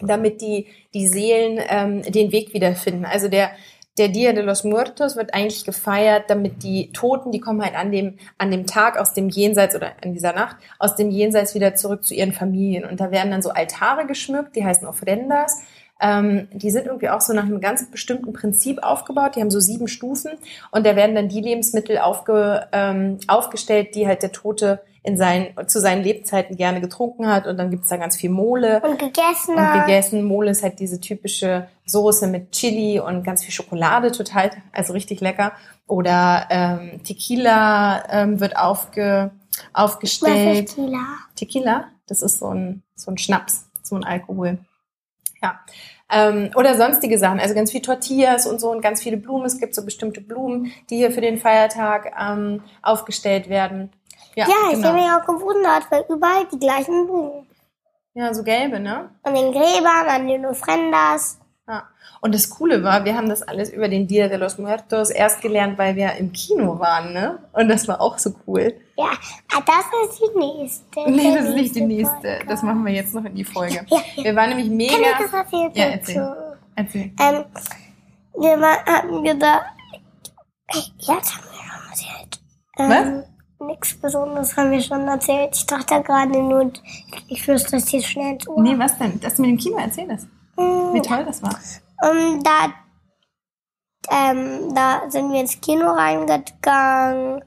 damit 0.00 0.40
die, 0.40 0.66
die 0.94 1.08
Seelen 1.08 1.60
ähm, 1.68 2.02
den 2.02 2.32
Weg 2.32 2.54
wiederfinden, 2.54 3.04
also 3.04 3.28
der 3.28 3.50
der 3.98 4.08
Dia 4.08 4.32
de 4.32 4.44
los 4.44 4.64
Muertos 4.64 5.16
wird 5.16 5.34
eigentlich 5.34 5.64
gefeiert, 5.64 6.30
damit 6.30 6.62
die 6.62 6.92
Toten, 6.92 7.32
die 7.32 7.40
kommen 7.40 7.62
halt 7.62 7.74
an 7.74 7.90
dem, 7.90 8.16
an 8.38 8.50
dem 8.50 8.66
Tag 8.66 8.96
aus 8.96 9.12
dem 9.12 9.28
Jenseits 9.28 9.74
oder 9.74 9.92
in 10.02 10.12
dieser 10.12 10.32
Nacht 10.32 10.56
aus 10.78 10.94
dem 10.94 11.10
Jenseits 11.10 11.54
wieder 11.54 11.74
zurück 11.74 12.04
zu 12.04 12.14
ihren 12.14 12.32
Familien. 12.32 12.84
Und 12.84 13.00
da 13.00 13.10
werden 13.10 13.30
dann 13.30 13.42
so 13.42 13.50
Altare 13.50 14.06
geschmückt, 14.06 14.56
die 14.56 14.64
heißen 14.64 14.86
Ofrendas. 14.86 15.62
Ähm, 16.00 16.48
die 16.52 16.70
sind 16.70 16.86
irgendwie 16.86 17.08
auch 17.08 17.20
so 17.20 17.32
nach 17.32 17.44
einem 17.44 17.60
ganz 17.60 17.90
bestimmten 17.90 18.32
Prinzip 18.32 18.82
aufgebaut. 18.82 19.36
Die 19.36 19.40
haben 19.40 19.50
so 19.50 19.60
sieben 19.60 19.88
Stufen 19.88 20.32
und 20.70 20.86
da 20.86 20.94
werden 20.96 21.14
dann 21.14 21.28
die 21.28 21.40
Lebensmittel 21.40 21.98
aufge, 21.98 22.68
ähm, 22.72 23.18
aufgestellt, 23.26 23.94
die 23.94 24.06
halt 24.06 24.22
der 24.22 24.32
Tote 24.32 24.80
in 25.02 25.16
seinen, 25.16 25.54
zu 25.68 25.80
seinen 25.80 26.02
Lebzeiten 26.02 26.56
gerne 26.56 26.80
getrunken 26.80 27.26
hat. 27.26 27.46
Und 27.46 27.56
dann 27.56 27.70
gibt's 27.70 27.88
da 27.88 27.96
ganz 27.96 28.16
viel 28.16 28.30
Mole. 28.30 28.80
Und 28.82 28.98
gegessen. 28.98 29.54
Und 29.54 29.72
gegessen. 29.72 30.24
Mole 30.24 30.50
ist 30.50 30.62
halt 30.62 30.78
diese 30.80 31.00
typische 31.00 31.66
Soße 31.86 32.26
mit 32.26 32.52
Chili 32.52 33.00
und 33.00 33.24
ganz 33.24 33.42
viel 33.42 33.52
Schokolade, 33.52 34.12
total, 34.12 34.50
also 34.72 34.92
richtig 34.92 35.20
lecker. 35.20 35.52
Oder 35.86 36.46
ähm, 36.50 37.02
Tequila 37.04 38.04
ähm, 38.10 38.40
wird 38.40 38.56
aufge, 38.56 39.30
aufgestellt. 39.72 40.50
Was 40.50 40.58
ist 40.58 40.76
Tequila? 40.76 41.04
Tequila, 41.34 41.84
das 42.06 42.22
ist 42.22 42.38
so 42.38 42.48
ein, 42.52 42.82
so 42.94 43.10
ein 43.10 43.16
Schnaps, 43.16 43.64
so 43.82 43.96
ein 43.96 44.04
Alkohol. 44.04 44.58
Ja. 45.42 45.60
Ähm, 46.10 46.50
oder 46.54 46.76
sonstige 46.76 47.18
Sachen, 47.18 47.38
also 47.38 47.54
ganz 47.54 47.70
viel 47.70 47.82
Tortillas 47.82 48.46
und 48.46 48.60
so 48.60 48.70
und 48.70 48.80
ganz 48.80 49.02
viele 49.02 49.18
Blumen. 49.18 49.44
Es 49.44 49.58
gibt 49.58 49.74
so 49.74 49.84
bestimmte 49.84 50.20
Blumen, 50.20 50.72
die 50.88 50.96
hier 50.96 51.10
für 51.10 51.20
den 51.20 51.38
Feiertag 51.38 52.12
ähm, 52.18 52.62
aufgestellt 52.82 53.48
werden. 53.48 53.92
Ja, 54.34 54.46
ich 54.70 54.76
genau. 54.76 54.88
habe 54.88 54.98
mich 54.98 55.10
auch 55.10 55.26
gewundert, 55.26 55.90
weil 55.90 56.04
überall 56.08 56.46
die 56.52 56.58
gleichen 56.58 57.06
Blumen. 57.06 57.46
Ja, 58.14 58.32
so 58.32 58.42
gelbe, 58.42 58.80
ne? 58.80 59.10
An 59.22 59.34
den 59.34 59.52
Gräbern, 59.52 60.08
an 60.08 60.26
den 60.26 60.46
Ofrendas. 60.46 61.38
Und 62.20 62.34
das 62.34 62.50
Coole 62.50 62.82
war, 62.82 63.04
wir 63.04 63.16
haben 63.16 63.28
das 63.28 63.42
alles 63.42 63.70
über 63.70 63.88
den 63.88 64.06
Dia 64.06 64.28
de 64.28 64.38
los 64.38 64.58
Muertos 64.58 65.10
erst 65.10 65.40
gelernt, 65.40 65.78
weil 65.78 65.94
wir 65.96 66.14
im 66.14 66.32
Kino 66.32 66.78
waren, 66.78 67.12
ne? 67.12 67.38
Und 67.52 67.68
das 67.68 67.86
war 67.86 68.00
auch 68.00 68.18
so 68.18 68.34
cool. 68.46 68.74
Ja, 68.96 69.10
ah, 69.54 69.62
das 69.64 70.10
ist 70.10 70.20
die 70.20 70.38
nächste. 70.38 71.10
Nee, 71.10 71.34
das 71.34 71.48
ist 71.48 71.54
nicht 71.54 71.74
die 71.76 71.80
nächste. 71.82 72.14
Podcast. 72.14 72.50
Das 72.50 72.62
machen 72.62 72.84
wir 72.84 72.92
jetzt 72.92 73.14
noch 73.14 73.24
in 73.24 73.34
die 73.34 73.44
Folge. 73.44 73.86
Ja, 73.88 73.98
ja. 74.16 74.24
Wir 74.24 74.36
waren 74.36 74.48
nämlich 74.50 74.70
mega. 74.70 74.94
Kann 74.94 75.02
ich 75.02 75.30
das 75.30 75.32
erzählen? 75.32 75.70
Ja, 75.74 75.84
erzähl. 75.84 76.36
Erzähl. 76.74 77.12
Ähm, 77.20 77.44
wir 78.34 78.60
war, 78.60 78.84
hatten 78.84 79.24
gedacht, 79.24 79.66
ja, 80.98 81.16
das 81.16 81.34
haben 81.34 81.44
wir 81.50 81.60
schon 81.60 81.90
erzählt. 81.90 82.40
Ähm, 82.78 83.24
Nichts 83.60 83.94
Besonderes 83.94 84.56
haben 84.56 84.70
wir 84.70 84.80
schon 84.80 85.08
erzählt. 85.08 85.50
Ich 85.56 85.66
dachte 85.66 86.00
gerade 86.02 86.40
nur, 86.40 86.72
ich 87.26 87.42
flüstere 87.42 87.76
es 87.76 87.86
dir 87.86 88.02
schnell 88.02 88.34
ins 88.34 88.46
Ohr. 88.46 88.62
Nee, 88.62 88.78
was 88.78 88.96
denn? 88.98 89.20
Dass 89.20 89.34
du 89.34 89.42
mit 89.42 89.50
dem 89.50 89.58
Kino 89.58 89.78
erzählst. 89.78 90.28
Mm, 90.56 90.94
Wie 90.94 91.02
toll 91.02 91.24
das 91.24 91.42
war. 91.42 91.58
Ähm, 92.02 92.42
da, 92.42 92.72
ähm, 94.10 94.74
da 94.74 95.02
sind 95.10 95.32
wir 95.32 95.40
ins 95.40 95.60
Kino 95.60 95.90
reingegangen. 95.90 97.42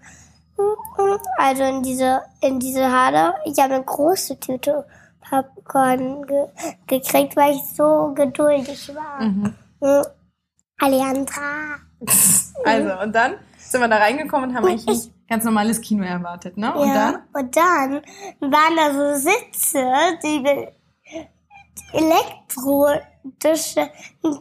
Also 1.38 1.64
in 1.64 1.82
diese, 1.82 2.22
in 2.42 2.60
diese 2.60 2.92
Halle. 2.92 3.36
Ich 3.46 3.58
habe 3.60 3.76
eine 3.76 3.84
große 3.84 4.40
Tüte 4.40 4.86
Popcorn 5.28 6.26
ge 6.28 6.48
gekriegt, 6.88 7.36
weil 7.36 7.56
ich 7.56 7.64
so 7.76 8.14
geduldig 8.14 8.94
war. 8.94 9.22
Mhm. 9.22 9.56
Mhm. 9.80 10.06
Alejandra. 10.80 11.78
Also, 12.64 13.00
und 13.02 13.16
dann 13.16 13.36
sind 13.58 13.82
wir 13.82 13.88
da 13.88 13.98
reingekommen 13.98 14.52
und 14.52 14.56
haben 14.56 14.68
eigentlich 14.68 15.08
ein 15.08 15.28
ganz 15.28 15.44
normales 15.44 15.82
Kino 15.82 16.04
erwartet, 16.04 16.58
ne? 16.58 16.72
Und 16.76 16.88
ja. 16.90 16.94
dann? 16.94 17.16
Und 17.34 17.56
dann 17.58 18.02
waren 18.52 18.76
da 18.76 18.94
so 18.94 19.16
Sitze, 19.20 19.84
die 20.22 20.42
be- 20.42 20.72
elektrische 23.24 23.90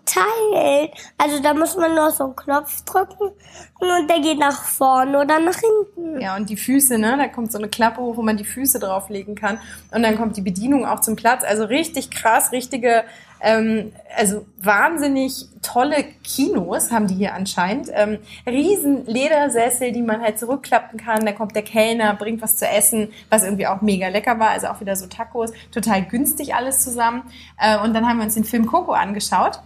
Teil. 0.04 0.90
Also 1.18 1.42
da 1.42 1.54
muss 1.54 1.76
man 1.76 1.94
nur 1.94 2.10
so 2.10 2.25
einen 2.25 2.37
Knopf 2.37 2.82
drücken 2.84 3.30
und 3.78 4.08
der 4.08 4.20
geht 4.20 4.38
nach 4.38 4.62
vorne 4.62 5.20
oder 5.20 5.38
nach 5.38 5.58
hinten. 5.58 6.20
Ja, 6.20 6.37
und 6.37 6.49
die 6.49 6.56
Füße, 6.56 6.99
ne? 6.99 7.16
Da 7.16 7.28
kommt 7.28 7.52
so 7.52 7.58
eine 7.58 7.68
Klappe 7.68 8.00
hoch, 8.00 8.16
wo 8.16 8.22
man 8.22 8.37
die 8.37 8.44
Füße 8.44 8.78
drauflegen 8.78 9.34
kann. 9.34 9.58
Und 9.90 10.02
dann 10.02 10.16
kommt 10.16 10.37
die 10.37 10.42
Bedienung 10.42 10.87
auch 10.87 11.00
zum 11.00 11.16
Platz. 11.16 11.44
Also 11.44 11.64
richtig 11.64 12.10
krass, 12.10 12.52
richtige, 12.52 13.04
ähm, 13.40 13.92
also 14.16 14.47
wahnsinnig 14.59 15.47
tolle 15.62 16.04
Kinos 16.25 16.90
haben 16.90 17.06
die 17.06 17.14
hier 17.14 17.35
anscheinend. 17.35 17.88
Ähm, 17.92 18.18
riesen 18.47 19.06
Ledersessel, 19.06 19.92
die 19.92 20.02
man 20.02 20.20
halt 20.20 20.38
zurückklappen 20.38 20.99
kann. 20.99 21.25
Da 21.25 21.32
kommt 21.32 21.54
der 21.54 21.62
Kellner, 21.62 22.14
bringt 22.14 22.42
was 22.42 22.56
zu 22.56 22.66
essen, 22.66 23.09
was 23.28 23.44
irgendwie 23.44 23.66
auch 23.66 23.80
mega 23.80 24.09
lecker 24.09 24.38
war. 24.38 24.50
Also 24.50 24.68
auch 24.68 24.80
wieder 24.80 24.97
so 24.97 25.06
Tacos. 25.06 25.52
Total 25.73 26.04
günstig 26.04 26.54
alles 26.54 26.82
zusammen. 26.85 27.23
Äh, 27.59 27.78
und 27.78 27.94
dann 27.94 28.09
haben 28.09 28.18
wir 28.18 28.25
uns 28.25 28.35
den 28.35 28.44
Film 28.44 28.66
Coco 28.66 28.92
angeschaut. 28.92 29.61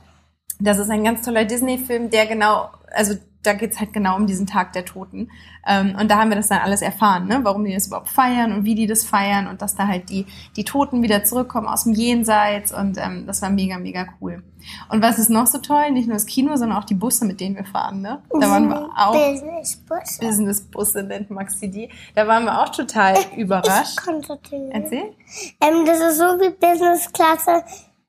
Das 0.61 0.79
ist 0.79 0.91
ein 0.91 1.05
ganz 1.05 1.23
toller 1.23 1.45
Disney-Film, 1.45 2.11
der 2.11 2.27
genau, 2.27 2.71
also 2.93 3.15
da 3.47 3.53
geht's 3.53 3.79
halt 3.79 3.93
genau 3.93 4.17
um 4.17 4.27
diesen 4.27 4.47
Tag 4.47 4.73
der 4.73 4.85
Toten. 4.85 5.31
Ähm, 5.67 5.97
und 5.99 6.11
da 6.11 6.19
haben 6.19 6.31
wir 6.31 6.37
das 6.37 6.49
dann 6.49 6.61
alles 6.61 6.83
erfahren, 6.83 7.27
ne? 7.27 7.41
warum 7.43 7.65
die 7.65 7.73
das 7.73 7.87
überhaupt 7.87 8.09
feiern 8.09 8.53
und 8.53 8.65
wie 8.65 8.75
die 8.75 8.87
das 8.87 9.05
feiern 9.05 9.47
und 9.47 9.63
dass 9.63 9.75
da 9.75 9.87
halt 9.87 10.11
die, 10.11 10.27
die 10.57 10.65
Toten 10.65 11.03
wieder 11.03 11.25
zurückkommen 11.25 11.67
aus 11.67 11.85
dem 11.85 11.95
Jenseits. 11.95 12.73
Und 12.73 12.99
ähm, 12.99 13.27
das 13.27 13.43
war 13.43 13.51
mega, 13.51 13.79
mega 13.79 14.07
cool. 14.21 14.43
Und 14.89 15.03
was 15.03 15.19
ist 15.19 15.31
noch 15.31 15.47
so 15.47 15.59
toll? 15.59 15.91
Nicht 15.91 16.07
nur 16.07 16.17
das 16.17 16.27
Kino, 16.27 16.57
sondern 16.57 16.79
auch 16.79 16.85
die 16.85 16.95
Busse, 16.95 17.25
mit 17.27 17.41
denen 17.41 17.57
wir 17.57 17.65
fahren. 17.65 18.01
Ne? 18.01 18.23
Da 18.31 18.51
waren 18.51 18.69
wir 18.69 18.91
auch. 18.97 19.13
Business-Bus. 19.13 20.19
Business-Busse 20.19 21.03
nennt 21.03 21.31
Maxi 21.31 21.71
die. 21.71 21.91
Da 22.15 22.27
waren 22.27 22.45
wir 22.45 22.61
auch 22.61 22.71
total 22.71 23.17
überrascht. 23.37 23.99
Ich 23.99 24.05
konnte. 24.05 24.39
Erzähl? 24.71 25.13
Ähm, 25.61 25.85
das 25.87 26.01
ist 26.01 26.19
so 26.19 26.25
wie 26.25 26.51
Business-Klasse 26.51 27.65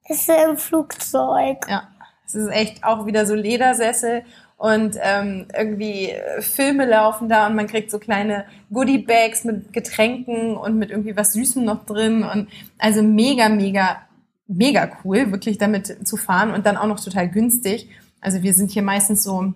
ist 0.07 0.29
im 0.29 0.57
Flugzeug. 0.57 1.65
Ja, 1.67 1.87
es 2.25 2.35
ist 2.35 2.49
echt 2.49 2.83
auch 2.83 3.05
wieder 3.05 3.25
so 3.25 3.35
Ledersessel 3.35 4.23
und 4.57 4.97
ähm, 5.01 5.47
irgendwie 5.57 6.11
äh, 6.11 6.41
Filme 6.41 6.85
laufen 6.85 7.27
da 7.27 7.47
und 7.47 7.55
man 7.55 7.67
kriegt 7.67 7.91
so 7.91 7.99
kleine 7.99 8.45
Goodie-Bags 8.71 9.43
mit 9.43 9.73
Getränken 9.73 10.55
und 10.55 10.77
mit 10.77 10.91
irgendwie 10.91 11.17
was 11.17 11.33
Süßem 11.33 11.63
noch 11.63 11.85
drin 11.85 12.23
und 12.23 12.47
also 12.77 13.03
mega, 13.03 13.49
mega, 13.49 14.01
mega 14.47 14.89
cool, 15.03 15.31
wirklich 15.31 15.57
damit 15.57 16.07
zu 16.07 16.17
fahren 16.17 16.51
und 16.51 16.65
dann 16.65 16.77
auch 16.77 16.87
noch 16.87 17.03
total 17.03 17.29
günstig. 17.29 17.89
Also 18.21 18.43
wir 18.43 18.53
sind 18.53 18.71
hier 18.71 18.83
meistens 18.83 19.23
so, 19.23 19.53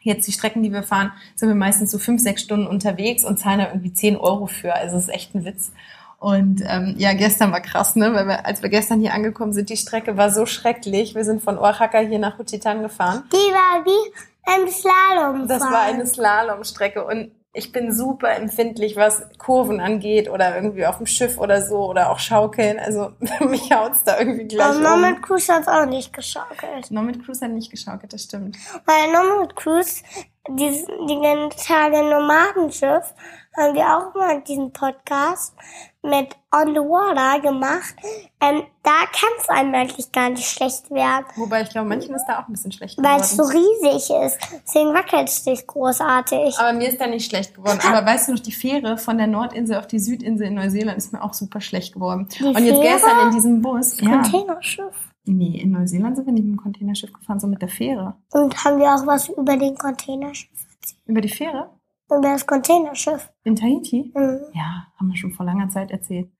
jetzt 0.00 0.28
die 0.28 0.32
Strecken, 0.32 0.62
die 0.62 0.72
wir 0.72 0.84
fahren, 0.84 1.12
sind 1.34 1.48
wir 1.48 1.56
meistens 1.56 1.90
so 1.90 1.98
fünf, 1.98 2.22
sechs 2.22 2.42
Stunden 2.42 2.66
unterwegs 2.66 3.24
und 3.24 3.38
zahlen 3.38 3.58
da 3.58 3.66
irgendwie 3.68 3.92
zehn 3.92 4.16
Euro 4.16 4.46
für. 4.46 4.74
Also 4.74 4.96
es 4.96 5.04
ist 5.04 5.14
echt 5.14 5.34
ein 5.34 5.44
Witz. 5.44 5.72
Und 6.18 6.62
ähm, 6.66 6.94
ja, 6.96 7.12
gestern 7.12 7.52
war 7.52 7.60
krass, 7.60 7.94
ne? 7.94 8.14
Weil 8.14 8.26
wir, 8.26 8.46
als 8.46 8.62
wir 8.62 8.70
gestern 8.70 9.00
hier 9.00 9.12
angekommen 9.12 9.52
sind, 9.52 9.68
die 9.68 9.76
Strecke 9.76 10.16
war 10.16 10.30
so 10.30 10.46
schrecklich. 10.46 11.14
Wir 11.14 11.24
sind 11.24 11.42
von 11.42 11.58
Oaxaca 11.58 11.98
hier 11.98 12.18
nach 12.18 12.38
Juchitán 12.38 12.80
gefahren. 12.80 13.24
Die 13.32 13.36
war 13.36 13.84
wie 13.84 14.12
ein 14.46 14.68
Slalom. 14.68 15.48
Das 15.48 15.62
war 15.62 15.82
eine 15.82 16.06
Slalomstrecke 16.06 17.04
und 17.04 17.32
ich 17.56 17.72
bin 17.72 17.90
super 17.90 18.36
empfindlich, 18.36 18.96
was 18.96 19.26
Kurven 19.38 19.80
angeht 19.80 20.28
oder 20.28 20.54
irgendwie 20.54 20.86
auf 20.86 20.98
dem 20.98 21.06
Schiff 21.06 21.38
oder 21.38 21.62
so 21.62 21.88
oder 21.88 22.10
auch 22.10 22.18
Schaukeln. 22.18 22.78
Also 22.78 23.12
mich 23.40 23.72
haut's 23.72 24.04
da 24.04 24.18
irgendwie 24.18 24.44
gleich 24.44 24.66
Aber 24.66 24.76
um. 24.76 24.82
Norman 24.82 25.22
Cruise 25.22 25.52
hat 25.52 25.66
auch 25.66 25.86
nicht 25.86 26.12
geschaukelt. 26.12 26.90
Nomad 26.90 27.24
Cruise 27.24 27.42
hat 27.42 27.52
nicht 27.52 27.70
geschaukelt, 27.70 28.12
das 28.12 28.24
stimmt. 28.24 28.58
Weil 28.84 29.10
Norman 29.10 29.48
Cruise, 29.54 30.02
die, 30.48 30.70
die 31.08 31.48
Tage 31.66 32.02
Nomadenschiff, 32.02 33.14
haben 33.56 33.74
wir 33.74 33.84
auch 33.86 34.14
mal 34.14 34.42
diesen 34.42 34.72
Podcast 34.72 35.54
mit 36.02 36.36
On 36.54 36.68
the 36.68 36.80
Water 36.80 37.40
gemacht. 37.40 37.94
Ähm, 38.40 38.62
da 38.82 38.90
kann 39.12 39.30
es 39.40 39.48
einem 39.48 39.74
eigentlich 39.74 40.12
gar 40.12 40.30
nicht 40.30 40.46
schlecht 40.46 40.90
werden, 40.90 41.24
Wobei 41.36 41.62
ich 41.62 41.70
glaube, 41.70 41.88
manchen 41.88 42.14
ist 42.14 42.26
da 42.28 42.40
auch 42.40 42.48
ein 42.48 42.52
bisschen 42.52 42.70
schlecht 42.70 43.02
weil 43.02 43.20
es 43.20 43.30
so 43.30 43.44
geworden. 43.44 43.64
riesig 43.82 44.10
ist. 44.10 44.38
Deswegen 44.66 44.94
wackelt 44.94 45.28
es 45.28 45.44
nicht 45.46 45.66
großartig. 45.66 46.58
Aber 46.58 46.72
mir 46.74 46.88
ist 46.88 47.00
da 47.00 47.06
nicht 47.06 47.28
schlecht 47.28 47.54
geworden. 47.54 47.80
Aber 47.88 48.06
weißt 48.06 48.28
du 48.28 48.32
noch, 48.34 48.40
die 48.40 48.52
Fähre 48.52 48.98
von 48.98 49.16
der 49.18 49.26
Nordinsel 49.26 49.78
auf 49.78 49.86
die 49.86 49.98
Südinsel 49.98 50.46
in 50.48 50.54
Neuseeland 50.54 50.98
ist 50.98 51.12
mir 51.12 51.22
auch 51.22 51.34
super 51.34 51.60
schlecht 51.60 51.94
geworden. 51.94 52.28
Die 52.38 52.44
Und 52.44 52.58
jetzt 52.64 52.78
Fähre? 52.80 52.92
gestern 52.94 53.26
in 53.28 53.30
diesem 53.32 53.62
Bus. 53.62 53.98
Ja. 54.00 54.10
Containerschiff. 54.10 54.94
Nee, 55.26 55.58
in 55.60 55.72
Neuseeland 55.72 56.16
sind 56.16 56.26
wir 56.26 56.32
nicht 56.32 56.44
mit 56.44 56.54
dem 56.54 56.62
Containerschiff 56.62 57.12
gefahren, 57.12 57.40
so 57.40 57.46
mit 57.46 57.60
der 57.60 57.68
Fähre. 57.68 58.16
Und 58.32 58.64
haben 58.64 58.78
wir 58.78 58.86
auch 58.94 59.06
was 59.06 59.28
über 59.28 59.56
den 59.56 59.76
Containerschiff 59.76 60.50
erzählt? 60.80 61.00
Über 61.06 61.20
die 61.20 61.28
Fähre? 61.28 61.70
Über 62.08 62.20
das 62.22 62.46
Containerschiff. 62.46 63.32
In 63.42 63.56
Tahiti? 63.56 64.12
Mhm. 64.14 64.40
Ja, 64.54 64.86
haben 64.98 65.08
wir 65.08 65.16
schon 65.16 65.32
vor 65.32 65.44
langer 65.44 65.68
Zeit 65.68 65.90
erzählt. 65.90 66.30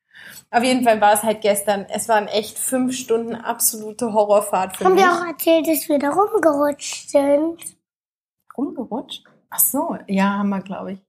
Auf 0.51 0.63
jeden 0.63 0.85
Fall 0.85 1.01
war 1.01 1.13
es 1.13 1.23
halt 1.23 1.41
gestern. 1.43 1.85
Es 1.91 2.09
waren 2.09 2.27
echt 2.29 2.59
fünf 2.59 2.95
Stunden 2.95 3.35
absolute 3.35 4.13
Horrorfahrt 4.13 4.77
für 4.77 4.85
Haben 4.85 4.95
mich. 4.95 5.05
wir 5.05 5.13
auch 5.13 5.27
erzählt, 5.27 5.67
dass 5.67 5.89
wir 5.89 5.99
da 5.99 6.11
rumgerutscht 6.11 7.11
sind? 7.11 7.77
Rumgerutscht? 8.57 9.25
Ach 9.51 9.59
so, 9.59 9.97
ja, 10.07 10.39
haben 10.39 10.49
wir, 10.49 10.61
glaube 10.61 10.93
ich. 10.93 11.06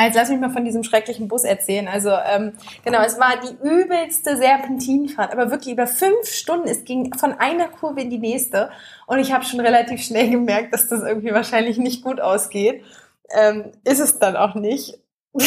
Jetzt 0.00 0.14
lass 0.14 0.28
mich 0.28 0.38
mal 0.38 0.50
von 0.50 0.64
diesem 0.64 0.84
schrecklichen 0.84 1.26
Bus 1.28 1.44
erzählen. 1.44 1.88
Also 1.88 2.10
ähm, 2.10 2.52
genau, 2.84 3.00
es 3.02 3.18
war 3.18 3.34
die 3.42 3.56
übelste 3.68 4.36
Serpentinfahrt, 4.36 5.32
aber 5.32 5.50
wirklich 5.50 5.72
über 5.74 5.86
fünf 5.86 6.26
Stunden. 6.28 6.68
Es 6.68 6.84
ging 6.84 7.12
von 7.14 7.32
einer 7.34 7.68
Kurve 7.68 8.00
in 8.00 8.10
die 8.10 8.18
nächste 8.18 8.70
und 9.06 9.18
ich 9.18 9.32
habe 9.32 9.44
schon 9.44 9.60
relativ 9.60 10.02
schnell 10.02 10.30
gemerkt, 10.30 10.72
dass 10.72 10.88
das 10.88 11.02
irgendwie 11.02 11.32
wahrscheinlich 11.32 11.78
nicht 11.78 12.04
gut 12.04 12.20
ausgeht. 12.20 12.84
Ähm, 13.30 13.72
ist 13.84 13.98
es 13.98 14.18
dann 14.18 14.36
auch 14.36 14.54
nicht. 14.54 14.98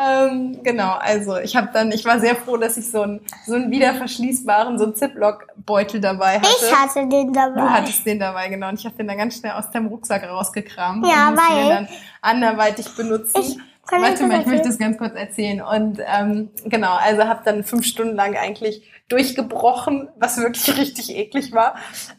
ähm, 0.00 0.60
genau, 0.62 0.92
also 0.92 1.36
ich 1.38 1.56
habe 1.56 1.68
dann, 1.72 1.90
ich 1.92 2.04
war 2.04 2.20
sehr 2.20 2.36
froh, 2.36 2.56
dass 2.56 2.76
ich 2.76 2.90
so 2.90 3.02
einen 3.02 3.20
so 3.44 3.54
einen 3.54 3.70
wiederverschließbaren, 3.70 4.78
so 4.78 4.84
einen 4.84 4.94
Ziploc-Beutel 4.94 6.00
dabei 6.00 6.38
hatte. 6.38 6.48
Ich 6.66 6.74
hatte 6.74 7.08
den 7.08 7.32
dabei. 7.32 7.60
Du 7.60 7.70
hattest 7.70 8.06
den 8.06 8.18
dabei, 8.18 8.48
genau. 8.48 8.68
Und 8.68 8.78
ich 8.78 8.86
habe 8.86 8.96
den 8.96 9.08
dann 9.08 9.18
ganz 9.18 9.36
schnell 9.38 9.52
aus 9.52 9.70
deinem 9.70 9.88
Rucksack 9.88 10.22
rausgekramt 10.28 11.06
Ja, 11.06 11.34
weil- 11.36 11.88
anderweitig 12.22 12.88
benutzen. 12.96 13.40
Ich- 13.42 13.58
Warte 13.90 14.26
mal, 14.28 14.40
ich 14.40 14.46
möchte 14.46 14.68
das 14.68 14.78
ganz 14.78 14.96
kurz 14.96 15.14
erzählen. 15.14 15.60
Und 15.60 15.98
ähm, 16.06 16.50
genau, 16.64 16.94
also 16.94 17.24
habe 17.24 17.42
dann 17.44 17.64
fünf 17.64 17.84
Stunden 17.84 18.14
lang 18.14 18.36
eigentlich 18.36 18.88
durchgebrochen, 19.08 20.08
was 20.16 20.38
wirklich 20.38 20.76
richtig 20.78 21.14
eklig 21.16 21.52
war. 21.52 21.74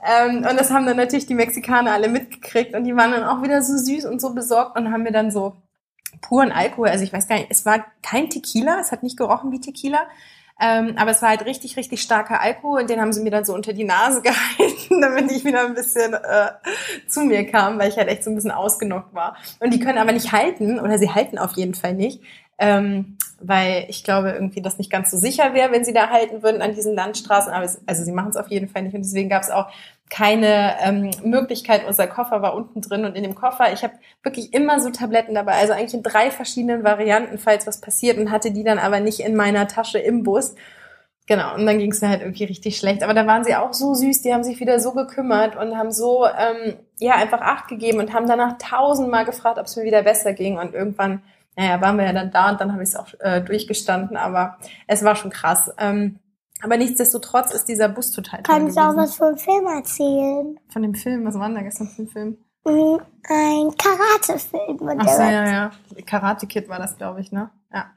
Ähm, 0.06 0.46
und 0.50 0.60
das 0.60 0.72
haben 0.72 0.86
dann 0.86 0.98
natürlich 0.98 1.26
die 1.26 1.36
Mexikaner 1.36 1.94
alle 1.94 2.10
mitgekriegt 2.10 2.76
und 2.76 2.84
die 2.84 2.96
waren 2.96 3.12
dann 3.12 3.24
auch 3.24 3.42
wieder 3.44 3.62
so 3.62 3.78
süß 3.78 4.06
und 4.06 4.20
so 4.20 4.34
besorgt 4.34 4.78
und 4.78 4.92
haben 4.92 5.04
mir 5.04 5.14
dann 5.14 5.32
so 5.32 5.56
puren 6.22 6.52
Alkohol, 6.52 6.90
also 6.90 7.04
ich 7.04 7.12
weiß 7.14 7.28
gar 7.28 7.36
nicht, 7.38 7.48
es 7.50 7.66
war 7.66 7.86
kein 8.04 8.30
Tequila, 8.30 8.80
es 8.80 8.92
hat 8.92 9.02
nicht 9.02 9.18
gerochen 9.18 9.52
wie 9.52 9.60
Tequila, 9.62 10.00
ähm, 10.60 10.94
aber 10.98 11.12
es 11.12 11.22
war 11.22 11.30
halt 11.30 11.46
richtig, 11.46 11.78
richtig 11.78 12.02
starker 12.02 12.40
Alkohol 12.40 12.82
und 12.82 12.90
den 12.90 13.02
haben 13.02 13.12
sie 13.12 13.22
mir 13.22 13.32
dann 13.32 13.44
so 13.44 13.54
unter 13.54 13.74
die 13.74 13.84
Nase 13.84 14.22
gehalten, 14.24 15.02
damit 15.02 15.32
ich 15.32 15.44
wieder 15.44 15.66
ein 15.66 15.74
bisschen 15.74 16.14
äh, 16.14 16.52
zu 17.08 17.22
mir 17.22 17.46
kam, 17.46 17.80
weil 17.80 17.90
ich 17.90 17.98
halt 17.98 18.08
echt 18.08 18.24
so 18.24 18.30
ein 18.30 18.36
bisschen 18.36 18.52
ausgenockt 18.52 19.14
war. 19.14 19.36
Und 19.60 19.74
die 19.74 19.80
können 19.80 19.98
aber 19.98 20.12
nicht 20.12 20.32
halten, 20.32 20.80
oder 20.80 20.98
sie 20.98 21.10
halten 21.10 21.38
auf 21.38 21.54
jeden 21.58 21.74
Fall 21.74 21.94
nicht, 21.94 22.22
ähm, 22.58 23.18
weil 23.40 23.86
ich 23.90 24.04
glaube 24.04 24.32
irgendwie 24.32 24.62
das 24.62 24.78
nicht 24.78 24.92
ganz 24.92 25.12
so 25.12 25.18
sicher 25.18 25.54
wäre, 25.54 25.72
wenn 25.72 25.84
sie 25.84 25.94
da 25.94 26.10
halten 26.10 26.44
würden 26.44 26.62
an 26.62 26.74
diesen 26.74 26.96
Landstraßen. 26.96 27.52
Aber 27.52 27.66
es, 27.66 27.82
also 27.86 28.04
sie 28.04 28.12
machen 28.12 28.30
es 28.30 28.38
auf 28.38 28.50
jeden 28.50 28.70
Fall 28.70 28.84
nicht 28.84 28.96
und 28.96 29.02
deswegen 29.02 29.30
gab 29.30 29.44
es 29.44 29.50
auch 29.50 29.68
keine 30.10 30.76
ähm, 30.82 31.12
Möglichkeit. 31.24 31.86
Unser 31.88 32.08
Koffer 32.08 32.42
war 32.42 32.56
unten 32.56 32.82
drin 32.82 33.06
und 33.06 33.16
in 33.16 33.24
dem 33.24 33.36
Koffer, 33.36 33.74
ich 33.74 33.84
habe 33.84 33.94
wirklich 34.22 34.54
immer 34.54 34.80
so 34.80 34.90
Tabletten 34.92 35.34
dabei, 35.34 35.54
also 35.54 35.74
eigentlich 35.74 35.94
in 35.94 36.04
drei 36.04 36.30
verschiedenen 36.30 36.84
Varianten, 36.84 37.38
falls 37.38 37.66
was 37.68 37.82
passiert 37.82 38.18
und 38.18 38.32
hatte 38.32 38.52
die 38.52 38.64
dann 38.64 38.80
aber 38.80 39.00
nicht 39.00 39.20
in 39.22 39.36
meiner 39.36 39.68
Tasche 39.68 40.00
im 40.00 40.24
Bus. 40.24 40.56
Genau, 41.26 41.56
und 41.56 41.66
dann 41.66 41.80
ging 41.80 41.92
es 41.92 42.02
mir 42.02 42.10
halt 42.10 42.22
irgendwie 42.22 42.44
richtig 42.44 42.78
schlecht. 42.78 43.02
Aber 43.02 43.14
da 43.14 43.26
waren 43.26 43.46
sie 43.46 43.56
auch 43.56 43.74
so 43.74 43.94
süß, 43.94 44.22
die 44.24 44.34
haben 44.34 44.44
sich 44.44 44.60
wieder 44.60 44.80
so 44.80 44.92
gekümmert 44.92 45.56
und 45.56 45.78
haben 45.78 45.92
so, 45.92 46.26
ähm, 46.26 46.76
ja, 47.00 47.16
einfach 47.16 47.40
Acht 47.40 47.70
gegeben 47.70 48.00
und 48.00 48.14
haben 48.14 48.28
danach 48.28 48.58
tausendmal 48.58 49.24
gefragt, 49.24 49.58
ob 49.58 49.66
es 49.66 49.76
mir 49.78 49.86
wieder 49.86 50.04
besser 50.04 50.34
ging. 50.34 50.58
Und 50.58 50.74
irgendwann, 50.74 51.22
naja, 51.56 51.82
waren 51.82 51.98
wir 51.98 52.06
ja 52.06 52.14
dann 52.14 52.32
da 52.32 52.52
und 52.52 52.62
dann 52.62 52.72
habe 52.72 52.84
ich 52.84 52.90
es 52.90 52.96
auch 52.96 53.08
äh, 53.20 53.42
durchgestanden, 53.42 54.18
aber 54.18 54.58
es 54.88 55.04
war 55.04 55.16
schon 55.16 55.32
krass. 55.32 55.72
Ähm, 55.78 56.20
aber 56.62 56.78
nichtsdestotrotz 56.78 57.54
ist 57.54 57.66
dieser 57.66 57.90
Bus 57.90 58.12
total 58.12 58.42
toll 58.42 58.56
Kann 58.56 58.68
ich 58.70 58.78
auch 58.78 58.96
was 58.96 59.16
vom 59.16 59.38
Film 59.38 59.66
erzählen? 59.68 60.60
Von 60.70 60.82
dem 60.82 60.96
Film, 60.96 61.26
was 61.26 61.38
war 61.38 61.48
denn 61.48 61.56
da 61.56 61.62
gestern 61.62 61.90
für 61.90 62.04
ein 62.04 62.08
Film? 62.08 62.38
Mhm, 62.66 63.02
Ein 63.30 63.76
Karate-Film. 63.78 65.00
Ach 65.00 65.10
so, 65.10 65.22
ja, 65.22 65.46
ja. 65.50 65.72
Karate 66.06 66.48
Kid 66.48 66.70
war 66.70 66.80
das, 66.80 66.98
glaube 66.98 67.20
ich, 67.20 67.34
ne? 67.34 67.50
Ja. 67.74 67.92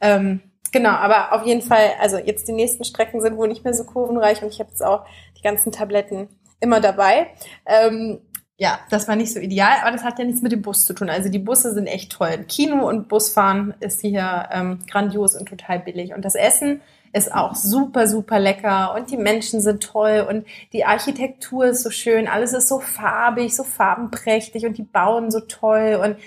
Ähm, 0.00 0.40
genau, 0.72 0.90
aber 0.90 1.32
auf 1.32 1.46
jeden 1.46 1.62
Fall, 1.62 1.92
also 2.00 2.18
jetzt 2.18 2.48
die 2.48 2.52
nächsten 2.52 2.84
Strecken 2.84 3.20
sind 3.20 3.36
wohl 3.36 3.46
nicht 3.46 3.62
mehr 3.64 3.74
so 3.74 3.84
kurvenreich 3.84 4.42
und 4.42 4.48
ich 4.48 4.58
habe 4.58 4.70
jetzt 4.70 4.84
auch 4.84 5.06
die 5.38 5.42
ganzen 5.42 5.70
Tabletten 5.70 6.28
immer 6.58 6.80
dabei. 6.80 7.28
Ähm, 7.66 8.20
ja, 8.60 8.78
das 8.90 9.08
war 9.08 9.16
nicht 9.16 9.32
so 9.32 9.40
ideal, 9.40 9.78
aber 9.80 9.92
das 9.92 10.04
hat 10.04 10.18
ja 10.18 10.24
nichts 10.26 10.42
mit 10.42 10.52
dem 10.52 10.60
Bus 10.60 10.84
zu 10.84 10.92
tun. 10.92 11.08
Also 11.08 11.30
die 11.30 11.38
Busse 11.38 11.72
sind 11.72 11.86
echt 11.86 12.12
toll. 12.12 12.44
Kino 12.46 12.86
und 12.86 13.08
Busfahren 13.08 13.72
ist 13.80 14.02
hier 14.02 14.50
ähm, 14.52 14.80
grandios 14.86 15.34
und 15.34 15.48
total 15.48 15.78
billig. 15.78 16.12
Und 16.12 16.26
das 16.26 16.34
Essen 16.34 16.82
ist 17.14 17.34
auch 17.34 17.54
super, 17.54 18.06
super 18.06 18.38
lecker 18.38 18.94
und 18.94 19.10
die 19.10 19.16
Menschen 19.16 19.62
sind 19.62 19.82
toll 19.82 20.26
und 20.28 20.46
die 20.74 20.84
Architektur 20.84 21.68
ist 21.68 21.82
so 21.82 21.88
schön. 21.88 22.28
Alles 22.28 22.52
ist 22.52 22.68
so 22.68 22.80
farbig, 22.80 23.56
so 23.56 23.64
farbenprächtig 23.64 24.66
und 24.66 24.76
die 24.76 24.82
bauen 24.82 25.30
so 25.30 25.40
toll 25.40 25.98
und 26.04 26.18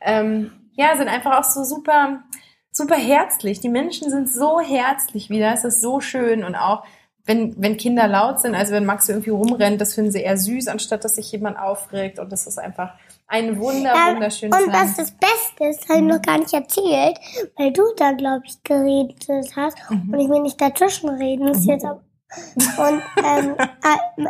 ähm, 0.00 0.50
ja, 0.72 0.96
sind 0.96 1.08
einfach 1.08 1.38
auch 1.38 1.44
so 1.44 1.62
super, 1.62 2.22
super 2.70 2.96
herzlich. 2.96 3.60
Die 3.60 3.68
Menschen 3.68 4.08
sind 4.08 4.32
so 4.32 4.60
herzlich 4.60 5.28
wieder. 5.28 5.52
Es 5.52 5.64
ist 5.64 5.82
so 5.82 6.00
schön 6.00 6.42
und 6.42 6.54
auch 6.54 6.84
wenn, 7.24 7.54
wenn 7.62 7.76
Kinder 7.76 8.08
laut 8.08 8.40
sind, 8.40 8.54
also 8.54 8.72
wenn 8.72 8.84
Max 8.84 9.08
irgendwie 9.08 9.30
rumrennt, 9.30 9.80
das 9.80 9.94
finden 9.94 10.10
sie 10.10 10.22
eher 10.22 10.36
süß, 10.36 10.68
anstatt 10.68 11.04
dass 11.04 11.14
sich 11.16 11.30
jemand 11.32 11.58
aufregt. 11.58 12.18
Und 12.18 12.32
das 12.32 12.46
ist 12.46 12.58
einfach 12.58 12.94
ein 13.28 13.58
wunder, 13.58 13.94
Ja, 13.94 14.12
wunderschönes 14.14 14.58
Und 14.60 14.72
was 14.72 14.96
Land. 14.96 14.98
das 14.98 15.10
Beste 15.12 15.64
ist, 15.66 15.88
habe 15.88 16.00
ich 16.00 16.04
noch 16.04 16.20
gar 16.22 16.38
nicht 16.38 16.52
erzählt, 16.52 17.18
weil 17.56 17.72
du 17.72 17.82
da, 17.96 18.12
glaube 18.12 18.42
ich, 18.46 18.62
geredet 18.64 19.26
hast 19.56 19.76
Mhm. 19.90 20.12
und 20.12 20.20
ich 20.20 20.28
will 20.28 20.40
nicht 20.42 20.60
dazwischen 20.60 21.08
reden. 21.10 21.48
Ist 21.48 21.64
jetzt 21.64 21.84
aber, 21.84 22.02
und 22.78 23.02
ähm, 23.24 23.56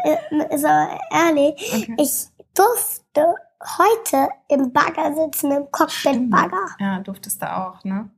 äh, 0.05 0.55
ist 0.55 0.65
aber 0.65 0.99
ehrlich, 1.13 1.55
Okay. 1.75 1.95
ich 1.99 2.27
durfte 2.55 3.35
heute 3.79 4.29
im 4.49 4.73
Bagger 4.73 5.15
sitzen, 5.15 5.51
im 5.53 5.71
Cockpit-Bagger. 5.71 6.67
Ja, 6.81 6.99
durftest 7.01 7.41
du 7.43 7.47
auch, 7.57 7.83
ne? 7.85 8.11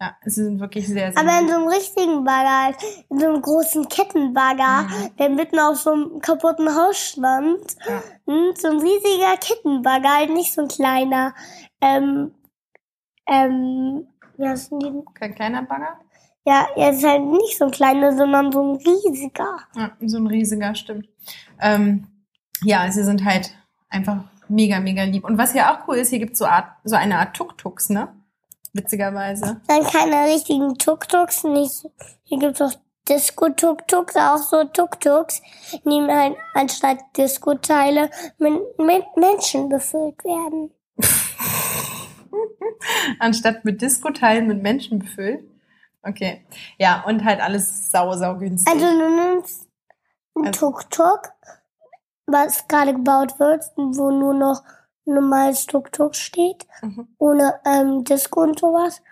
Ja, 0.00 0.16
sie 0.24 0.42
sind 0.44 0.60
wirklich 0.60 0.88
sehr, 0.88 1.12
sehr 1.12 1.20
Aber 1.20 1.38
in 1.38 1.48
so 1.48 1.54
einem 1.54 1.68
richtigen 1.68 2.24
Bagger, 2.24 2.64
halt, 2.64 2.76
in 3.08 3.20
so 3.20 3.26
einem 3.26 3.40
großen 3.42 3.88
Kettenbagger, 3.88 4.82
Mhm. 4.82 5.16
der 5.18 5.28
mitten 5.30 5.58
auf 5.60 5.76
so 5.78 5.92
einem 5.92 6.20
kaputten 6.20 6.68
Haus 6.74 6.98
stand. 6.98 7.76
Ja. 7.88 8.02
Und 8.24 8.58
so 8.60 8.68
ein 8.68 8.78
riesiger 8.80 9.36
Kettenbagger, 9.40 10.08
halt 10.16 10.30
nicht 10.30 10.52
so 10.52 10.62
ein 10.62 10.68
kleiner. 10.68 11.32
Ähm, 11.80 12.34
ähm, 13.26 14.08
wie 14.36 14.44
die? 14.44 14.78
denn? 14.80 15.04
Kein 15.14 15.34
kleiner 15.34 15.62
Bagger? 15.62 15.98
Ja, 16.46 16.66
er 16.76 16.90
ist 16.90 17.04
halt 17.04 17.24
nicht 17.24 17.56
so 17.56 17.66
ein 17.66 17.70
kleiner, 17.70 18.14
sondern 18.16 18.52
so 18.52 18.62
ein 18.62 18.76
riesiger. 18.76 19.58
Ja, 19.76 19.92
so 20.04 20.18
ein 20.18 20.26
riesiger, 20.26 20.74
stimmt. 20.74 21.08
Ähm, 21.60 22.06
ja, 22.62 22.90
sie 22.90 23.04
sind 23.04 23.24
halt 23.24 23.56
einfach 23.88 24.24
mega, 24.48 24.80
mega 24.80 25.04
lieb. 25.04 25.24
Und 25.24 25.38
was 25.38 25.52
hier 25.52 25.70
auch 25.70 25.88
cool 25.88 25.96
ist, 25.96 26.10
hier 26.10 26.18
gibt's 26.18 26.38
so, 26.40 26.46
Art, 26.46 26.66
so 26.84 26.96
eine 26.96 27.18
Art 27.18 27.34
Tuk-Tuks, 27.34 27.88
ne? 27.90 28.08
Witzigerweise. 28.74 29.60
Dann 29.68 29.84
keine 29.84 30.24
richtigen 30.32 30.76
Tuk-Tuks, 30.76 31.44
nicht. 31.44 31.86
Hier 32.24 32.38
gibt's 32.38 32.60
auch 32.60 32.72
Disco-Tuk-Tuks, 33.08 34.16
auch 34.16 34.38
so 34.38 34.64
Tuk-Tuks, 34.64 35.40
die 35.84 36.00
halt 36.10 36.36
anstatt 36.54 36.98
Disco-Teile 37.16 38.10
mit, 38.38 38.54
mit 38.78 39.04
Menschen 39.16 39.68
befüllt 39.68 40.22
werden. 40.24 40.70
Anstatt 43.18 43.64
mit 43.64 43.80
Disco-Teilen 43.80 44.46
mit 44.46 44.62
Menschen 44.62 44.98
befüllt. 44.98 45.44
Okay. 46.02 46.44
Ja, 46.78 47.02
und 47.06 47.24
halt 47.24 47.40
alles 47.40 47.90
sau, 47.90 48.12
sau 48.14 48.36
günstig. 48.36 48.72
Also 48.72 48.86
du 48.86 49.08
nimmst 49.34 49.68
ein 50.34 50.46
Also- 50.48 50.70
Tuk-Tuk, 50.70 51.32
was 52.26 52.66
gerade 52.68 52.92
gebaut 52.94 53.38
wird, 53.38 53.64
wo 53.76 54.10
nur 54.10 54.34
noch 54.34 54.62
normales 55.04 55.66
Tuk-Tuk 55.66 56.14
steht, 56.16 56.66
Mhm. 56.82 57.08
ohne 57.18 57.60
ähm, 57.64 58.04
Disco 58.04 58.42
und 58.42 58.58
sowas. 58.58 59.02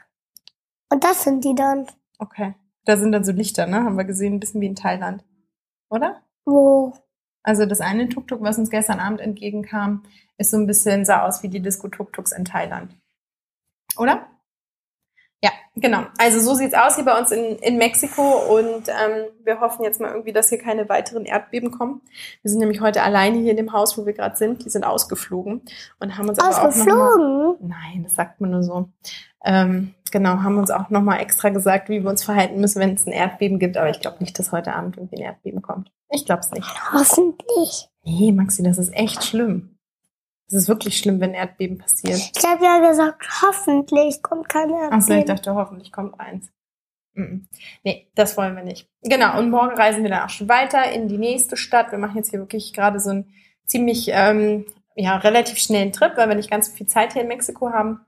Und 0.91 1.05
das 1.05 1.25
sind 1.25 1.45
die 1.45 1.55
dann. 1.55 1.87
Okay. 2.19 2.55
Da 2.85 2.97
sind 2.97 3.13
dann 3.13 3.25
so 3.25 3.33
Lichter, 3.33 3.67
ne? 3.67 3.85
Haben 3.85 3.97
wir 3.97 4.05
gesehen, 4.05 4.35
ein 4.35 4.41
bisschen 4.41 4.61
wie 4.61 4.67
in 4.67 4.75
Thailand. 4.75 5.25
Oder? 5.91 6.23
Wo? 6.45 6.93
Also 7.45 7.67
das 7.67 7.81
eine 7.81 8.09
Tuk-Tuk, 8.09 8.41
was 8.43 8.59
uns 8.59 8.71
gestern 8.71 9.01
Abend 9.01 9.21
entgegenkam, 9.21 10.03
ist 10.39 10.51
so 10.51 10.57
ein 10.57 10.67
bisschen, 10.67 11.05
sah 11.05 11.27
aus 11.27 11.43
wie 11.43 11.49
die 11.49 11.61
Disco-Tuk-Tuks 11.61 12.33
in 12.33 12.45
Thailand. 12.45 12.97
Oder? 13.97 14.27
Genau. 15.75 16.03
Also 16.19 16.39
so 16.41 16.55
sieht's 16.55 16.75
aus 16.75 16.97
hier 16.97 17.05
bei 17.05 17.19
uns 17.19 17.31
in, 17.31 17.57
in 17.57 17.79
Mexiko 17.79 18.57
und 18.57 18.89
ähm, 18.89 19.25
wir 19.43 19.61
hoffen 19.61 19.85
jetzt 19.85 20.01
mal 20.01 20.11
irgendwie, 20.11 20.33
dass 20.33 20.51
hier 20.51 20.59
keine 20.59 20.89
weiteren 20.91 21.25
Erdbeben 21.25 21.71
kommen. 21.71 22.03
Wir 22.43 22.51
sind 22.51 22.61
nämlich 22.61 22.83
heute 22.83 23.03
alleine 23.03 23.39
hier 23.39 23.53
in 23.53 23.57
dem 23.57 23.73
Haus, 23.73 23.97
wo 23.97 24.05
wir 24.05 24.13
gerade 24.13 24.37
sind. 24.37 24.65
Die 24.65 24.71
sind 24.71 24.85
ausgeflogen 24.85 25.63
und 25.99 26.19
haben 26.19 26.29
uns 26.29 26.39
aber 26.39 26.51
auch 26.51 26.53
noch 26.53 26.63
mal, 26.63 26.69
Ausgeflogen? 26.69 27.69
Nein, 27.69 28.03
das 28.03 28.15
sagt 28.15 28.41
man 28.43 28.51
nur 28.51 28.63
so. 28.63 28.91
Ähm, 29.45 29.95
genau, 30.11 30.43
haben 30.43 30.59
uns 30.59 30.71
auch 30.71 30.91
nochmal 30.91 31.21
extra 31.21 31.49
gesagt, 31.49 31.89
wie 31.89 32.03
wir 32.03 32.11
uns 32.11 32.23
verhalten 32.23 32.61
müssen, 32.61 32.79
wenn 32.79 32.95
es 32.95 33.07
ein 33.07 33.13
Erdbeben 33.13 33.59
gibt. 33.59 33.79
Aber 33.79 33.89
ich 33.89 34.01
glaube 34.01 34.19
nicht, 34.21 34.39
dass 34.39 34.53
heute 34.53 34.75
Abend 34.75 34.99
irgendwie 34.99 35.17
ein 35.17 35.23
Erdbeben 35.23 35.63
kommt. 35.63 35.91
Ich 36.11 36.27
glaube 36.27 36.41
es 36.41 36.51
nicht. 36.51 36.69
Hoffentlich. 36.93 37.89
Nee, 38.05 38.33
Maxi, 38.33 38.63
das 38.63 38.77
ist 38.77 38.93
echt 38.95 39.25
schlimm. 39.25 39.72
Das 40.53 40.63
ist 40.65 40.69
wirklich 40.69 40.99
schlimm, 40.99 41.19
wenn 41.19 41.31
ein 41.31 41.35
Erdbeben 41.35 41.79
passiert. 41.79 42.19
Ich 42.37 42.45
habe 42.47 42.63
ja 42.63 42.87
gesagt, 42.87 43.27
hoffentlich 43.41 44.23
kommt 44.23 44.51
keine 44.51 44.75
Achso, 44.75 45.09
ich 45.09 45.17
Erdbeben. 45.21 45.27
dachte, 45.27 45.55
hoffentlich 45.55 45.93
kommt 45.93 46.21
eins. 46.21 46.53
Nee, 47.15 48.11
das 48.15 48.37
wollen 48.37 48.55
wir 48.55 48.63
nicht. 48.63 48.87
Genau, 49.03 49.39
und 49.39 49.51
morgen 49.51 49.75
reisen 49.75 50.03
wir 50.03 50.11
dann 50.11 50.25
auch 50.25 50.31
schon 50.31 50.51
weiter 50.51 50.93
in 50.93 51.09
die 51.09 51.17
nächste 51.17 51.57
Stadt. 51.57 51.91
Wir 51.91 51.99
machen 51.99 52.17
jetzt 52.19 52.31
hier 52.31 52.39
wirklich 52.39 52.75
gerade 52.75 53.01
so 53.01 53.11
einen 53.11 53.33
ziemlich, 53.65 54.11
ähm, 54.13 54.67
ja, 54.95 55.17
relativ 55.17 55.57
schnellen 55.59 55.93
Trip, 55.93 56.13
weil 56.17 56.29
wir 56.29 56.37
nicht 56.37 56.51
ganz 56.51 56.69
so 56.69 56.75
viel 56.75 56.87
Zeit 56.87 57.15
hier 57.15 57.23
in 57.23 57.29
Mexiko 57.29 57.71
haben 57.71 58.01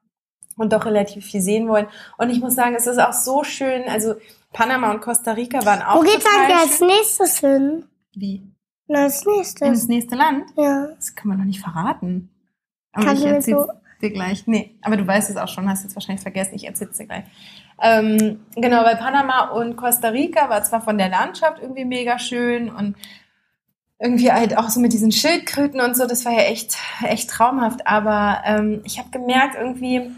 und 0.56 0.72
doch 0.74 0.84
relativ 0.84 1.24
viel 1.24 1.40
sehen 1.40 1.66
wollen. 1.68 1.86
Und 2.18 2.28
ich 2.28 2.40
muss 2.40 2.54
sagen, 2.54 2.74
es 2.74 2.86
ist 2.86 2.98
auch 2.98 3.14
so 3.14 3.42
schön. 3.42 3.84
Also 3.88 4.16
Panama 4.52 4.90
und 4.90 5.00
Costa 5.00 5.32
Rica 5.32 5.64
waren 5.64 5.80
auch 5.80 5.96
Wo 5.96 6.02
geht's 6.02 6.24
total 6.24 6.40
eigentlich 6.44 6.56
als 6.56 6.80
nächstes 6.80 7.38
hin? 7.40 7.84
Wie? 8.14 8.42
Na, 8.86 9.04
als 9.04 9.24
Ins 9.24 9.26
nächstes. 9.26 9.88
nächste 9.88 10.14
Land? 10.14 10.50
Ja. 10.58 10.88
Das 10.96 11.14
kann 11.14 11.28
man 11.28 11.38
doch 11.38 11.46
nicht 11.46 11.60
verraten. 11.60 12.30
Aber 12.94 13.04
Kannst 13.04 13.22
ich 13.22 13.28
erzähl's 13.28 13.66
so- 13.66 13.72
dir 14.00 14.10
gleich. 14.10 14.46
Nee, 14.46 14.74
aber 14.82 14.96
du 14.96 15.06
weißt 15.06 15.30
es 15.30 15.36
auch 15.36 15.48
schon, 15.48 15.68
hast 15.68 15.82
jetzt 15.84 15.94
wahrscheinlich 15.96 16.22
vergessen. 16.22 16.54
Ich 16.54 16.64
erzähl's 16.66 16.96
dir 16.96 17.06
gleich. 17.06 17.24
Ähm, 17.82 18.40
genau, 18.54 18.82
bei 18.84 18.94
Panama 18.94 19.48
und 19.50 19.76
Costa 19.76 20.08
Rica 20.08 20.48
war 20.48 20.62
zwar 20.62 20.80
von 20.80 20.96
der 20.98 21.08
Landschaft 21.08 21.60
irgendwie 21.60 21.84
mega 21.84 22.18
schön 22.18 22.70
und 22.70 22.96
irgendwie 23.98 24.30
halt 24.32 24.56
auch 24.58 24.68
so 24.68 24.80
mit 24.80 24.92
diesen 24.92 25.12
Schildkröten 25.12 25.80
und 25.80 25.96
so, 25.96 26.06
das 26.06 26.24
war 26.24 26.32
ja 26.32 26.40
echt, 26.42 26.76
echt 27.02 27.30
traumhaft. 27.30 27.86
Aber 27.86 28.42
ähm, 28.44 28.82
ich 28.84 28.98
habe 28.98 29.10
gemerkt, 29.10 29.56
irgendwie, 29.58 30.10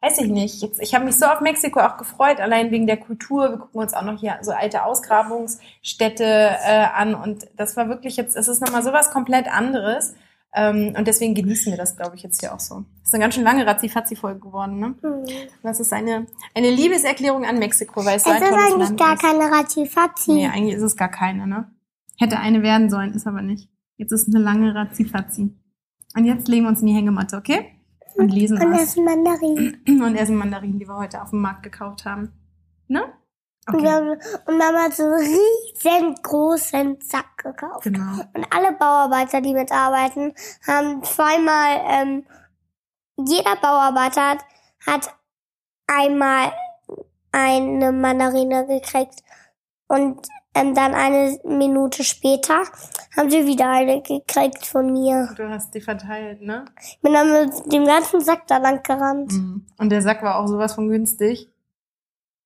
weiß 0.00 0.18
ich 0.20 0.28
nicht, 0.28 0.62
jetzt, 0.62 0.80
ich 0.80 0.94
habe 0.94 1.04
mich 1.04 1.16
so 1.16 1.26
auf 1.26 1.40
Mexiko 1.40 1.80
auch 1.80 1.96
gefreut, 1.96 2.40
allein 2.40 2.70
wegen 2.70 2.86
der 2.86 2.98
Kultur. 2.98 3.50
Wir 3.50 3.58
gucken 3.58 3.80
uns 3.80 3.94
auch 3.94 4.02
noch 4.02 4.20
hier 4.20 4.38
so 4.42 4.52
alte 4.52 4.84
Ausgrabungsstätte 4.84 6.24
äh, 6.24 6.86
an 6.94 7.14
und 7.14 7.46
das 7.56 7.76
war 7.76 7.88
wirklich 7.88 8.16
jetzt, 8.16 8.36
es 8.36 8.48
ist 8.48 8.60
nochmal 8.60 8.82
sowas 8.82 9.10
komplett 9.10 9.48
anderes. 9.52 10.14
Ähm, 10.56 10.94
und 10.96 11.08
deswegen 11.08 11.34
genießen 11.34 11.72
wir 11.72 11.76
das, 11.76 11.96
glaube 11.96 12.14
ich, 12.16 12.22
jetzt 12.22 12.40
hier 12.40 12.54
auch 12.54 12.60
so. 12.60 12.84
Das 13.00 13.08
ist 13.08 13.14
eine 13.14 13.22
ganz 13.24 13.34
schön 13.34 13.42
lange 13.44 13.66
Razzi-Fatzi-Folge 13.66 14.40
geworden, 14.40 14.78
ne? 14.78 14.94
Hm. 15.02 15.24
Das 15.62 15.80
ist 15.80 15.92
eine, 15.92 16.26
eine 16.54 16.70
Liebeserklärung 16.70 17.44
an 17.44 17.58
Mexiko, 17.58 18.04
weil 18.04 18.16
es 18.18 18.24
so 18.24 18.30
Es 18.30 18.36
ein 18.36 18.42
ist 18.42 18.52
eigentlich 18.52 18.88
Land 18.88 19.00
gar 19.00 19.14
ist. 19.14 19.22
keine 19.22 19.50
Razzifatzi. 19.50 20.32
Nee, 20.32 20.46
eigentlich 20.48 20.74
ist 20.76 20.82
es 20.82 20.96
gar 20.96 21.08
keine, 21.10 21.46
ne? 21.46 21.70
Hätte 22.18 22.38
eine 22.38 22.62
werden 22.62 22.88
sollen, 22.88 23.12
ist 23.14 23.26
aber 23.26 23.42
nicht. 23.42 23.68
Jetzt 23.96 24.12
ist 24.12 24.28
eine 24.28 24.38
lange 24.42 24.74
Razzi-Fatzi. 24.74 25.52
Und 26.16 26.24
jetzt 26.24 26.46
legen 26.46 26.64
wir 26.64 26.68
uns 26.68 26.80
in 26.80 26.86
die 26.86 26.94
Hängematte, 26.94 27.36
okay? 27.36 27.66
Und 28.16 28.32
lesen 28.32 28.56
Und 28.62 28.72
was. 28.72 28.82
essen 28.82 29.04
Mandarinen. 29.04 29.82
Und 29.88 30.14
essen 30.14 30.36
Mandarinen, 30.36 30.78
die 30.78 30.86
wir 30.86 30.96
heute 30.96 31.20
auf 31.20 31.30
dem 31.30 31.40
Markt 31.40 31.64
gekauft 31.64 32.04
haben. 32.04 32.30
Ne? 32.86 33.02
Und, 33.66 33.82
wir 33.82 33.92
haben, 33.92 34.10
und 34.46 34.58
Mama 34.58 34.84
hat 34.84 34.94
so 34.94 35.04
einen 35.04 35.14
riesengroßen 35.14 36.98
Sack 37.00 37.38
gekauft. 37.38 37.84
Genau. 37.84 38.20
Und 38.34 38.46
alle 38.50 38.72
Bauarbeiter, 38.72 39.40
die 39.40 39.54
mitarbeiten, 39.54 40.34
haben 40.66 41.02
zweimal, 41.02 41.80
ähm, 41.88 42.26
jeder 43.16 43.56
Bauarbeiter 43.56 44.30
hat, 44.30 44.44
hat 44.86 45.14
einmal 45.86 46.52
eine 47.32 47.92
Mandarine 47.92 48.66
gekriegt. 48.66 49.22
Und 49.88 50.26
ähm, 50.54 50.74
dann 50.74 50.94
eine 50.94 51.38
Minute 51.44 52.04
später 52.04 52.62
haben 53.16 53.30
sie 53.30 53.46
wieder 53.46 53.70
eine 53.70 54.02
gekriegt 54.02 54.66
von 54.66 54.92
mir. 54.92 55.28
Du 55.36 55.48
hast 55.48 55.74
die 55.74 55.80
verteilt, 55.80 56.42
ne? 56.42 56.64
Ich 56.80 57.00
bin 57.00 57.12
dann 57.12 57.32
mit 57.32 57.72
dem 57.72 57.84
ganzen 57.84 58.20
Sack 58.20 58.46
da 58.46 58.58
lang 58.58 58.82
gerannt. 58.82 59.32
Mhm. 59.32 59.66
Und 59.78 59.90
der 59.90 60.02
Sack 60.02 60.22
war 60.22 60.38
auch 60.38 60.46
sowas 60.46 60.74
von 60.74 60.88
günstig. 60.88 61.50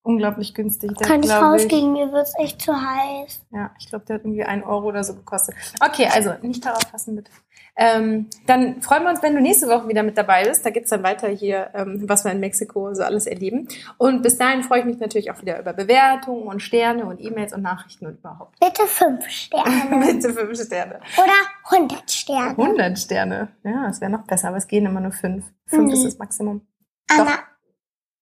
Unglaublich 0.02 0.54
günstig. 0.54 0.92
Der, 0.96 1.06
Kann 1.06 1.20
ich 1.20 1.26
glaub 1.28 1.42
rausgehen, 1.42 1.92
mir 1.92 2.10
wird's 2.12 2.32
echt 2.38 2.62
zu 2.62 2.72
heiß. 2.72 3.46
Ja, 3.50 3.70
ich 3.78 3.88
glaube, 3.88 4.06
der 4.06 4.14
hat 4.16 4.22
irgendwie 4.24 4.42
einen 4.44 4.62
Euro 4.62 4.86
oder 4.88 5.04
so 5.04 5.14
gekostet. 5.14 5.54
Okay, 5.80 6.08
also 6.10 6.32
nicht 6.40 6.64
darauf 6.64 6.82
fassen, 6.90 7.16
bitte. 7.16 7.30
Ähm, 7.76 8.26
dann 8.46 8.80
freuen 8.82 9.02
wir 9.04 9.10
uns, 9.10 9.22
wenn 9.22 9.34
du 9.34 9.40
nächste 9.40 9.68
Woche 9.68 9.86
wieder 9.88 10.02
mit 10.02 10.16
dabei 10.16 10.44
bist. 10.44 10.64
Da 10.64 10.70
geht's 10.70 10.90
dann 10.90 11.02
weiter 11.02 11.28
hier, 11.28 11.70
ähm, 11.74 12.04
was 12.08 12.24
wir 12.24 12.32
in 12.32 12.40
Mexiko 12.40 12.92
so 12.94 13.02
alles 13.04 13.26
erleben. 13.26 13.68
Und 13.98 14.22
bis 14.22 14.36
dahin 14.38 14.62
freue 14.64 14.80
ich 14.80 14.84
mich 14.86 14.98
natürlich 14.98 15.30
auch 15.30 15.40
wieder 15.42 15.60
über 15.60 15.74
Bewertungen 15.74 16.44
und 16.44 16.60
Sterne 16.60 17.04
und 17.04 17.20
E-Mails 17.20 17.52
und 17.52 17.62
Nachrichten 17.62 18.06
und 18.06 18.18
überhaupt. 18.18 18.58
Bitte 18.58 18.86
fünf 18.86 19.28
Sterne. 19.28 20.04
Bitte 20.12 20.32
fünf 20.32 20.60
Sterne. 20.60 21.00
Oder 21.18 21.76
100 21.76 22.10
Sterne. 22.10 22.50
100 22.50 22.98
Sterne. 22.98 23.48
Ja, 23.62 23.86
das 23.86 24.00
wäre 24.00 24.10
noch 24.10 24.24
besser, 24.26 24.48
aber 24.48 24.56
es 24.56 24.66
gehen 24.66 24.86
immer 24.86 25.00
nur 25.00 25.12
fünf. 25.12 25.44
Fünf 25.66 25.84
Mhm. 25.88 25.90
ist 25.92 26.04
das 26.04 26.18
Maximum. 26.18 26.62
Anna, 27.10 27.38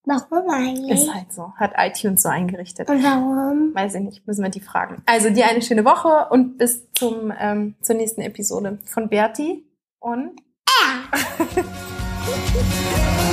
warum 0.06 0.48
eigentlich? 0.50 1.02
Ist 1.02 1.12
halt 1.12 1.32
so. 1.32 1.52
Hat 1.56 1.72
iTunes 1.76 2.22
so 2.22 2.28
eingerichtet. 2.28 2.88
Und 2.88 3.02
warum? 3.02 3.74
Weiß 3.74 3.94
ich 3.96 4.02
nicht, 4.02 4.26
müssen 4.26 4.42
wir 4.42 4.50
die 4.50 4.60
fragen. 4.60 5.02
Also 5.06 5.30
dir 5.30 5.46
eine 5.46 5.62
schöne 5.62 5.84
Woche 5.84 6.28
und 6.30 6.58
bis 6.58 6.90
zum 6.92 7.32
ähm, 7.38 7.74
zur 7.82 7.96
nächsten 7.96 8.20
Episode 8.20 8.78
von 8.86 9.08
Berti 9.08 9.64
und 9.98 10.40
Ja. 10.68 11.18